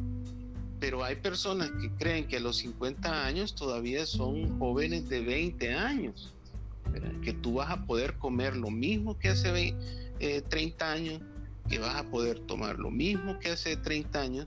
pero 0.85 1.03
hay 1.03 1.17
personas 1.17 1.71
que 1.81 1.91
creen 1.93 2.29
que 2.29 2.37
a 2.37 2.41
los 2.41 2.59
50 2.59 3.25
años 3.25 3.55
todavía 3.55 4.05
son 4.05 4.59
jóvenes 4.59 5.09
de 5.09 5.23
20 5.23 5.73
años, 5.73 6.35
que 7.23 7.33
tú 7.33 7.55
vas 7.55 7.71
a 7.71 7.87
poder 7.87 8.19
comer 8.19 8.55
lo 8.55 8.71
mismo 8.71 9.19
que 9.19 9.31
hace 9.31 9.75
30 10.19 10.53
eh, 10.85 10.95
años, 10.95 11.23
que 11.71 11.79
vas 11.79 11.97
a 11.97 12.05
poder 12.11 12.39
tomar 12.41 12.79
lo 12.79 12.91
mismo 12.91 13.39
que 13.39 13.53
hace 13.53 13.79
30 13.79 14.21
años, 14.21 14.47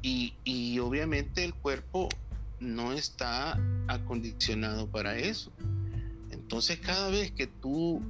y, 0.00 0.78
obviamente 0.78 1.44
el 1.44 1.52
cuerpo 1.52 2.08
no 2.58 2.94
está 2.94 3.60
acondicionado 3.88 4.86
para 4.86 5.18
eso. 5.18 5.52
Entonces 6.30 6.78
cada 6.78 7.10
vez 7.10 7.30
que 7.30 7.46
tú 7.46 8.00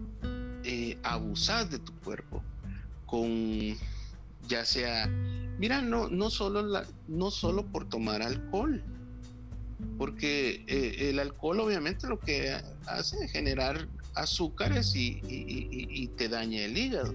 eh, 0.62 0.96
abusas 1.02 1.68
de 1.72 1.80
tu 1.80 1.92
cuerpo 2.04 2.40
con 3.04 3.76
ya 4.48 4.64
sea 4.64 5.08
Mira, 5.62 5.80
no, 5.80 6.08
no, 6.08 6.28
solo 6.28 6.62
la, 6.62 6.84
no 7.06 7.30
solo 7.30 7.64
por 7.64 7.88
tomar 7.88 8.20
alcohol, 8.20 8.82
porque 9.96 10.64
eh, 10.66 11.10
el 11.10 11.20
alcohol 11.20 11.60
obviamente 11.60 12.08
lo 12.08 12.18
que 12.18 12.50
hace 12.86 13.24
es 13.24 13.30
generar 13.30 13.86
azúcares 14.14 14.92
y, 14.96 16.10
te 16.16 16.28
daña 16.28 16.64
el 16.64 16.76
hígado. 16.76 17.14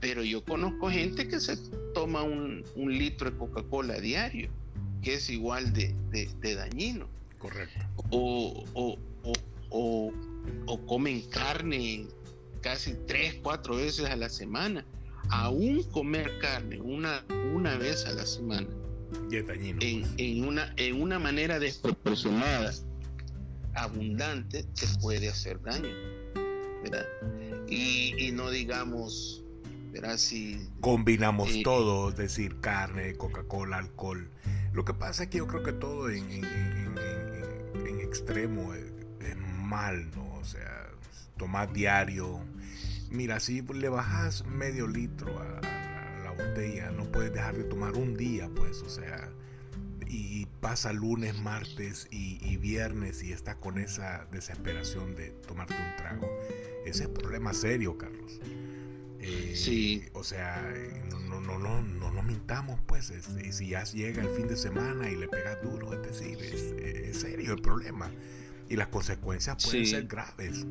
Pero 0.00 0.24
yo 0.24 0.42
conozco 0.44 0.88
gente 0.88 1.28
que 1.28 1.40
se 1.40 1.58
toma 1.92 2.22
un, 2.22 2.64
litro 2.74 3.30
de 3.30 3.36
Coca-Cola 3.36 4.00
diario, 4.00 4.48
que 5.02 5.14
es 5.16 5.28
igual 5.28 5.74
de, 5.74 5.94
dañino. 6.40 7.06
Correcto. 7.38 7.84
O, 8.10 8.64
o, 8.72 8.98
o, 10.66 10.86
comen 10.86 11.20
carne 11.28 12.06
casi 12.62 12.94
tres, 13.06 13.34
cuatro 13.42 13.76
veces 13.76 14.06
a 14.06 14.16
la 14.16 14.30
semana. 14.30 14.86
Aún 15.30 15.82
comer 15.84 16.38
carne 16.38 16.80
una, 16.80 17.24
una 17.52 17.76
vez 17.76 18.06
a 18.06 18.12
la 18.12 18.26
semana. 18.26 18.68
en, 19.30 19.46
pues. 19.46 20.14
en, 20.18 20.44
una, 20.44 20.72
en 20.76 21.00
una 21.00 21.18
manera 21.18 21.58
desproporcionada, 21.58 22.72
abundante, 23.74 24.64
te 24.64 24.86
puede 25.00 25.28
hacer 25.28 25.60
daño. 25.62 25.88
¿verdad? 26.84 27.06
Y, 27.68 28.14
y 28.18 28.32
no 28.32 28.50
digamos, 28.50 29.42
¿verdad? 29.92 30.18
Si, 30.18 30.68
Combinamos 30.80 31.50
eh, 31.50 31.62
todo, 31.64 32.10
es 32.10 32.16
decir, 32.16 32.60
carne, 32.60 33.14
Coca-Cola, 33.14 33.78
alcohol. 33.78 34.30
Lo 34.72 34.84
que 34.84 34.92
pasa 34.92 35.24
es 35.24 35.28
que 35.30 35.38
yo 35.38 35.46
creo 35.46 35.62
que 35.62 35.72
todo 35.72 36.10
en, 36.10 36.30
en, 36.30 36.94
en 37.86 38.00
extremo 38.00 38.74
es, 38.74 38.84
es 39.20 39.36
mal, 39.36 40.10
¿no? 40.14 40.34
O 40.34 40.44
sea, 40.44 40.90
tomar 41.36 41.72
diario. 41.72 42.40
Mira, 43.14 43.38
si 43.38 43.62
le 43.62 43.88
bajas 43.88 44.44
medio 44.44 44.88
litro 44.88 45.38
a, 45.38 45.60
la 46.24 46.32
botella, 46.32 46.90
no 46.90 47.04
puedes 47.12 47.32
dejar 47.32 47.56
de 47.56 47.62
tomar 47.62 47.92
un 47.96 48.16
día, 48.16 48.50
pues, 48.56 48.82
o 48.82 48.88
sea, 48.88 49.30
y 50.08 50.46
pasa 50.60 50.92
lunes, 50.92 51.38
martes 51.38 52.08
y, 52.10 52.56
viernes 52.56 53.22
y 53.22 53.32
está 53.32 53.54
con 53.56 53.78
esa 53.78 54.26
desesperación 54.32 55.14
de 55.14 55.30
tomarte 55.46 55.74
un 55.74 55.96
trago. 55.96 56.28
Ese 56.84 57.04
es 57.04 57.08
problema 57.08 57.54
serio, 57.54 57.96
Carlos. 57.96 58.40
Eh, 59.20 59.52
sí. 59.54 60.04
O 60.12 60.24
sea, 60.24 60.74
no, 61.08 61.20
no, 61.20 61.40
no, 61.40 61.58
no, 61.58 61.82
no 61.82 62.10
nos 62.10 62.24
mintamos, 62.24 62.80
pues. 62.84 63.12
si 63.50 63.68
ya 63.68 63.84
llega 63.84 64.22
el 64.22 64.30
fin 64.30 64.48
de 64.48 64.56
semana 64.56 65.08
y 65.08 65.16
le 65.16 65.28
pegas 65.28 65.62
duro, 65.62 65.92
es 65.92 66.02
decir, 66.02 66.38
es, 66.40 67.20
serio 67.20 67.52
el 67.52 67.62
problema. 67.62 68.10
Y 68.68 68.74
las 68.74 68.88
consecuencias 68.88 69.62
pueden 69.62 69.86
ser 69.86 70.06
graves. 70.06 70.66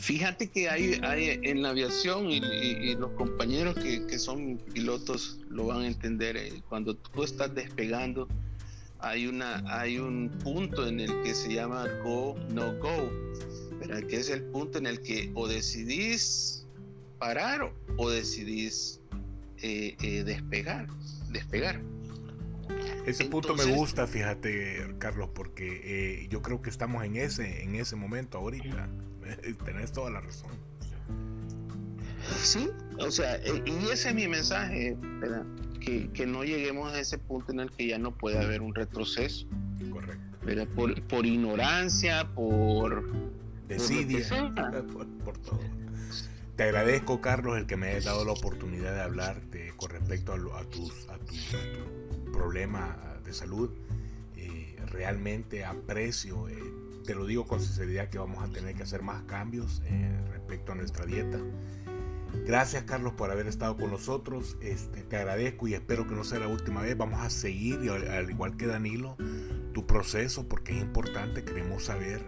Fíjate 0.00 0.48
que 0.48 0.70
hay, 0.70 0.98
hay 1.02 1.38
en 1.42 1.60
la 1.60 1.70
aviación 1.70 2.30
y, 2.30 2.94
los 2.94 3.10
compañeros 3.12 3.74
que, 3.74 4.18
son 4.18 4.56
pilotos 4.72 5.38
lo 5.50 5.66
van 5.66 5.82
a 5.82 5.86
entender. 5.86 6.38
Eh, 6.38 6.62
cuando 6.70 6.96
tú 6.96 7.22
estás 7.22 7.54
despegando, 7.54 8.26
hay, 8.98 9.26
una, 9.26 9.62
hay 9.66 9.98
un 9.98 10.30
punto 10.42 10.88
en 10.88 11.00
el 11.00 11.22
que 11.22 11.34
se 11.34 11.52
llama 11.52 11.86
go, 12.02 12.34
no 12.50 12.74
go, 12.78 13.12
pero 13.78 14.06
que 14.06 14.16
es 14.16 14.30
el 14.30 14.42
punto 14.44 14.78
en 14.78 14.86
el 14.86 15.02
que 15.02 15.30
o 15.34 15.46
decidís 15.46 16.66
parar 17.18 17.70
o 17.98 18.10
decidís 18.10 19.02
eh, 19.58 19.96
eh, 20.00 20.24
despegar, 20.24 20.86
despegar. 21.30 21.82
Ese 23.04 23.26
punto 23.26 23.54
me 23.54 23.66
gusta, 23.66 24.06
fíjate, 24.06 24.94
Carlos, 24.98 25.28
porque 25.34 26.26
yo 26.30 26.40
creo 26.40 26.62
que 26.62 26.70
estamos 26.70 27.04
en 27.04 27.16
ese, 27.16 27.62
en 27.62 27.74
ese 27.74 27.96
momento 27.96 28.38
ahorita. 28.38 28.88
Tenés 29.64 29.92
toda 29.92 30.10
la 30.10 30.20
razón. 30.20 30.50
Sí, 32.42 32.70
o 32.98 33.10
sea, 33.10 33.36
eh, 33.36 33.62
y 33.66 33.90
ese 33.90 34.10
es 34.10 34.14
mi 34.14 34.28
mensaje, 34.28 34.96
¿verdad? 35.20 35.44
Que, 35.80 36.10
que, 36.12 36.26
no 36.26 36.44
lleguemos 36.44 36.92
a 36.92 37.00
ese 37.00 37.18
punto 37.18 37.52
en 37.52 37.60
el 37.60 37.70
que 37.70 37.86
ya 37.86 37.98
no 37.98 38.16
puede 38.16 38.38
haber 38.38 38.60
un 38.60 38.74
retroceso. 38.74 39.46
Correcto. 39.90 40.30
¿verdad? 40.42 40.68
Por, 40.68 41.00
por 41.02 41.26
ignorancia, 41.26 42.28
por... 42.34 43.04
Desidia, 43.68 44.26
por, 45.24 45.38
todo. 45.38 45.60
Te 46.56 46.64
agradezco, 46.64 47.20
Carlos, 47.20 47.56
el 47.56 47.66
que 47.66 47.76
me 47.76 47.90
hayas 47.90 48.04
dado 48.04 48.24
la 48.24 48.32
oportunidad 48.32 48.92
de 48.94 49.00
hablar 49.00 49.40
con 49.76 49.90
respecto 49.90 50.32
a, 50.32 50.60
a, 50.60 50.64
tus, 50.64 51.08
a, 51.08 51.18
tu, 51.18 52.32
problema 52.32 52.98
de 53.24 53.32
salud. 53.32 53.70
Eh, 54.36 54.76
realmente 54.86 55.64
aprecio 55.64 56.48
eh, 56.48 56.58
te 57.10 57.16
lo 57.16 57.26
digo 57.26 57.44
con 57.44 57.60
sinceridad 57.60 58.08
que 58.08 58.18
vamos 58.18 58.40
a 58.40 58.52
tener 58.52 58.76
que 58.76 58.84
hacer 58.84 59.02
más 59.02 59.24
cambios 59.24 59.82
eh, 59.86 60.16
respecto 60.30 60.70
a 60.70 60.74
nuestra 60.76 61.06
dieta. 61.06 61.40
Gracias 62.46 62.84
Carlos 62.84 63.14
por 63.14 63.32
haber 63.32 63.48
estado 63.48 63.76
con 63.76 63.90
nosotros. 63.90 64.56
Este, 64.60 65.02
te 65.02 65.16
agradezco 65.16 65.66
y 65.66 65.74
espero 65.74 66.06
que 66.06 66.14
no 66.14 66.22
sea 66.22 66.38
la 66.38 66.46
última 66.46 66.82
vez. 66.82 66.96
Vamos 66.96 67.18
a 67.20 67.28
seguir, 67.28 67.90
al 67.90 68.30
igual 68.30 68.56
que 68.56 68.68
Danilo, 68.68 69.16
tu 69.74 69.88
proceso 69.88 70.46
porque 70.46 70.70
es 70.76 70.82
importante. 70.82 71.42
Queremos 71.42 71.82
saber 71.82 72.22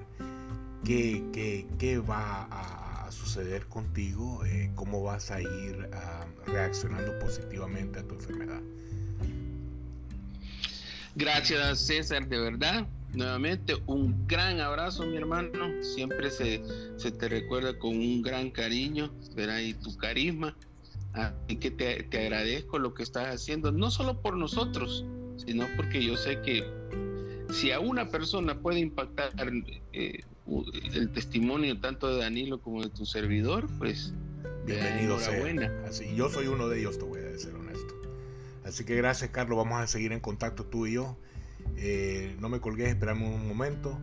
qué, 0.83 1.23
qué, 1.33 1.69
qué 1.79 1.99
va 1.99 2.49
a, 2.51 3.13
suceder 3.13 3.67
contigo, 3.67 4.45
eh, 4.47 4.73
cómo 4.75 5.03
vas 5.03 5.31
a 5.31 5.41
ir 5.41 5.91
ah, 5.93 6.25
reaccionando 6.47 7.17
positivamente 7.21 8.01
a 8.01 8.03
tu 8.03 8.17
enfermedad. 8.17 8.61
Gracias 11.15 11.79
César, 11.87 12.27
de 12.27 12.41
verdad. 12.41 12.89
Nuevamente, 13.15 13.75
un 13.87 14.27
gran 14.27 14.61
abrazo, 14.61 15.05
mi 15.05 15.17
hermano. 15.17 15.83
Siempre 15.83 16.31
se, 16.31 16.63
se 16.97 17.11
te 17.11 17.29
recuerda 17.29 17.79
con 17.79 17.91
un 17.91 18.23
gran 18.23 18.51
cariño, 18.51 19.13
¿verdad? 19.35 19.61
Y 19.61 19.75
tu 19.75 19.97
carisma. 19.97 20.57
Así 21.13 21.57
que 21.57 21.71
te, 21.71 22.05
te, 22.05 22.21
agradezco 22.21 22.79
lo 22.79 22.95
que 22.95 23.03
estás 23.03 23.29
haciendo, 23.35 23.71
no 23.71 23.91
solo 23.91 24.23
por 24.23 24.37
nosotros, 24.37 25.05
sino 25.45 25.67
porque 25.77 26.03
yo 26.03 26.17
sé 26.17 26.41
que 26.41 26.65
si 27.53 27.71
a 27.71 27.81
una 27.81 28.09
persona 28.09 28.59
puede 28.59 28.81
impactar 28.81 29.31
eh, 29.93 30.21
el 30.95 31.11
testimonio 31.11 31.79
tanto 31.79 32.09
de 32.09 32.19
Danilo 32.19 32.63
como 32.63 32.83
de 32.83 32.89
tu 32.89 33.05
servidor, 33.05 33.69
pues 33.79 34.15
bienvenido 34.67 35.19
sea. 35.19 35.85
Así, 35.87 36.15
yo 36.17 36.31
soy 36.31 36.47
uno 36.47 36.69
de 36.69 36.81
ellos, 36.81 36.99
te 36.99 37.05
voy 37.05 37.21
a 37.21 37.39
ser 37.39 37.55
honesto. 37.55 37.95
Así 38.65 38.85
que 38.85 38.97
gracias, 38.97 39.31
Carlos. 39.31 39.59
Vamos 39.59 39.81
a 39.81 39.87
seguir 39.87 40.13
en 40.13 40.21
contacto 40.21 40.65
tú 40.65 40.87
y 40.87 40.95
yo. 40.95 41.19
Eh, 41.77 42.37
no 42.41 42.49
me 42.49 42.61
colgué, 42.61 42.89
esperamos 42.89 43.35
un 43.35 43.49
momento. 43.49 43.99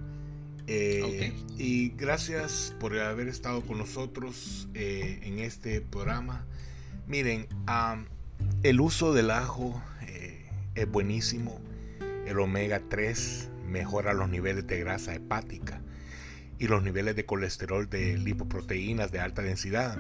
Eh, 0.68 1.34
y 1.57 1.89
gracias 1.89 2.76
por 2.80 2.97
haber 2.99 3.28
estado 3.28 3.62
con 3.62 3.80
nosotros 3.80 4.68
eh, 4.74 5.20
en 5.24 5.39
este 5.39 5.82
programa. 5.82 6.45
Miren, 7.07 7.47
el 8.62 8.82
uso 8.82 9.14
del 9.14 9.32
ajo 9.32 9.82
es 10.76 10.91
buenísimo. 10.91 11.60
El 12.28 12.39
omega 12.39 12.82
3 12.88 13.49
mejora 13.68 14.14
los 14.14 14.30
niveles 14.30 14.68
de 14.68 14.80
grasa 14.80 15.16
hepática 15.16 15.82
y 16.60 16.68
los 16.68 16.84
niveles 16.84 17.16
de 17.16 17.26
colesterol 17.26 17.89
de 17.89 18.18
lipoproteínas 18.18 19.12
de 19.12 19.20
alta 19.20 19.41
densidad 19.41 19.97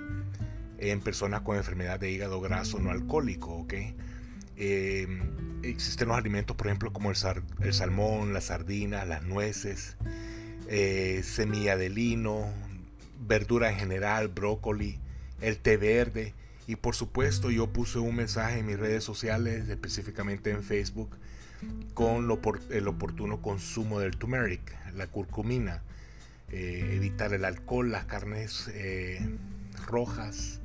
en 0.77 1.01
personas 1.01 1.41
con 1.41 1.57
enfermedad 1.57 1.99
de 1.99 2.11
hígado 2.11 2.41
graso 2.41 2.79
no 2.79 2.91
alcohólico. 2.91 3.65
¿Okay? 4.59 5.39
existen 5.63 6.07
los 6.07 6.17
alimentos, 6.17 6.55
por 6.55 6.67
ejemplo, 6.67 6.91
como 6.93 7.09
el, 7.09 7.15
salmón, 7.73 8.33
la 8.33 8.41
sardina, 8.41 9.05
las 9.05 9.23
nueces, 9.23 9.97
eh, 10.67 11.21
semilla 11.23 11.77
de 11.77 11.89
lino, 11.89 12.51
verdura 13.19 13.71
en 13.71 13.77
general, 13.77 14.27
brócoli, 14.29 14.99
el 15.41 15.57
té 15.57 15.77
verde. 15.77 16.33
Y 16.67 16.75
por 16.75 16.95
supuesto 16.95 17.49
yo 17.49 17.73
puse 17.73 17.97
un 17.97 18.15
mensaje 18.15 18.59
en 18.59 18.67
mis 18.67 18.77
redes 18.77 19.03
sociales, 19.03 19.69
específicamente 19.69 20.51
en 20.51 20.63
Facebook, 20.63 21.17
con 21.95 22.29
el 22.69 22.87
oportuno 22.87 23.41
consumo 23.41 23.99
del 23.99 24.17
turmeric, 24.17 24.77
la 24.93 25.07
curcumina, 25.07 25.81
eh, 26.49 26.91
evitar 26.93 27.33
el 27.33 27.43
alcohol, 27.43 27.91
las 27.91 28.05
carnes 28.05 28.69
eh, 28.73 29.19
rojas, 29.87 30.61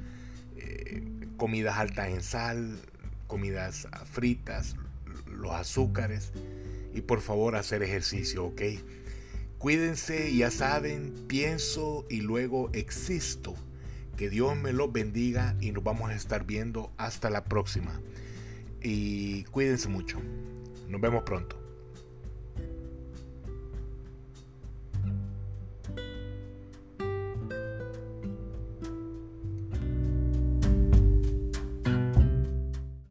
comidas 1.37 1.77
altas 1.79 2.09
en 2.09 2.23
sal, 2.23 2.79
comidas 3.27 3.89
fritas, 4.11 4.77
los 5.27 5.53
azúcares 5.53 6.33
y 6.95 7.01
por 7.03 7.21
favor 7.21 7.57
hacer 7.57 7.83
ejercicio, 7.83 8.45
¿ok? 8.47 8.63
Cuídense, 9.59 10.35
ya 10.35 10.51
saben, 10.51 11.15
pienso 11.27 12.05
y 12.11 12.21
luego 12.21 12.71
existo. 12.73 13.55
Que 14.17 14.31
Dios 14.31 14.57
me 14.57 14.73
los 14.73 14.93
bendiga 14.93 15.57
y 15.61 15.73
nos 15.73 15.83
vamos 15.83 16.11
a 16.11 16.15
estar 16.15 16.45
viendo 16.45 16.93
hasta 16.99 17.31
la 17.31 17.45
próxima. 17.45 18.01
Y 18.83 19.45
cuídense 19.45 19.89
mucho. 19.89 20.21
Nos 20.89 21.01
vemos 21.01 21.25
pronto. 21.25 21.64